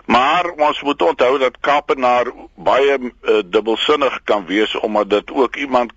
Maar 0.04 0.50
ons 0.50 0.82
moet 0.82 1.02
onthou 1.02 1.38
dat 1.38 1.60
Kaapenaar 1.60 2.32
baie 2.54 2.98
uh, 2.98 3.38
dubbelsinnig 3.44 4.20
kan 4.24 4.46
wees 4.46 4.74
omdat 4.74 5.10
dit 5.10 5.30
ook 5.30 5.56
iemand 5.56 5.92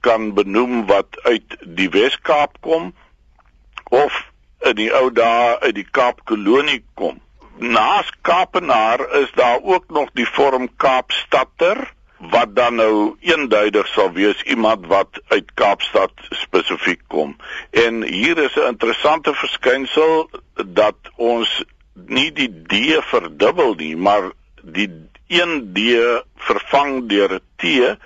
kan 0.00 0.34
benoem 0.34 0.86
wat 0.86 1.18
uit 1.22 1.56
die 1.60 1.88
Wes-Kaap 1.90 2.56
kom 2.60 2.94
of 3.84 4.30
in 4.60 4.76
die 4.78 4.92
ou 4.94 5.10
dae 5.12 5.58
uit 5.60 5.74
die 5.74 5.88
Kaapkolonie 5.90 6.84
kom. 6.94 7.18
Naas 7.58 8.10
Kaapenaar 8.20 9.02
is 9.22 9.32
daar 9.34 9.58
ook 9.62 9.84
nog 9.88 10.10
die 10.14 10.28
vorm 10.28 10.68
Kaapstadter 10.76 11.92
wat 12.30 12.54
dan 12.56 12.74
nou 12.74 13.16
eenduidig 13.20 13.86
sal 13.86 14.12
wees 14.12 14.42
iemand 14.42 14.86
wat 14.86 15.20
uit 15.28 15.54
Kaapstad 15.54 16.12
spesifiek 16.30 17.00
kom. 17.06 17.36
En 17.70 18.02
hier 18.02 18.38
is 18.38 18.54
'n 18.54 18.66
interessante 18.74 19.34
verskynsel 19.34 20.30
dat 20.66 20.96
ons 21.16 21.64
nie 21.94 22.30
die 22.32 22.50
D 22.50 23.00
verdubbel 23.10 23.74
nie, 23.74 23.96
maar 23.96 24.30
die 24.62 24.88
1 25.28 25.72
D 25.72 25.96
vervang 26.36 27.08
deur 27.08 27.40
'n 27.40 27.44
T 27.56 27.96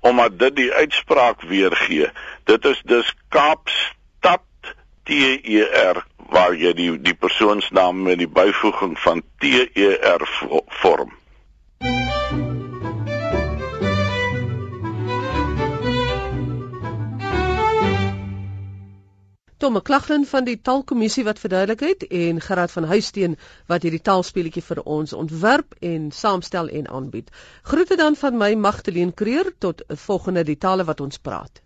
omdat 0.00 0.38
dit 0.38 0.56
die 0.56 0.72
uitspraak 0.72 1.42
weergee. 1.42 2.10
Dit 2.44 2.64
is 2.64 2.82
dus 2.84 3.14
Kaapstad 3.28 4.42
T 5.04 5.10
E 5.10 5.62
R 5.62 6.02
waar 6.32 6.54
jy 6.54 6.72
die 6.72 6.90
die 7.00 7.14
persoonsnaam 7.14 8.02
met 8.02 8.18
die 8.18 8.28
byvoeging 8.28 8.98
van 8.98 9.22
T 9.38 9.44
E 9.74 9.90
R 10.00 10.26
vorm. 10.82 11.12
Tom 19.62 19.74
McLaughlin 19.74 20.24
van 20.26 20.42
die 20.44 20.56
Taalkommissie 20.60 21.22
wat 21.24 21.38
verduidelik 21.38 21.84
het 21.86 22.06
en 22.06 22.40
Gerard 22.42 22.72
van 22.74 22.88
Huisteen 22.90 23.36
wat 23.70 23.86
hierdie 23.86 24.02
taalspeletjie 24.08 24.64
vir 24.66 24.80
ons 24.96 25.14
ontwerp 25.14 25.76
en 25.92 26.10
saamstel 26.10 26.72
en 26.80 26.90
aanbied. 26.90 27.30
Groete 27.70 27.96
dan 28.00 28.18
van 28.18 28.42
my 28.42 28.52
Magdalene 28.66 29.14
Creer 29.14 29.54
tot 29.58 29.84
'n 29.86 29.96
volgende 30.06 30.42
die 30.50 30.58
tale 30.58 30.84
wat 30.84 31.00
ons 31.00 31.18
praat. 31.18 31.61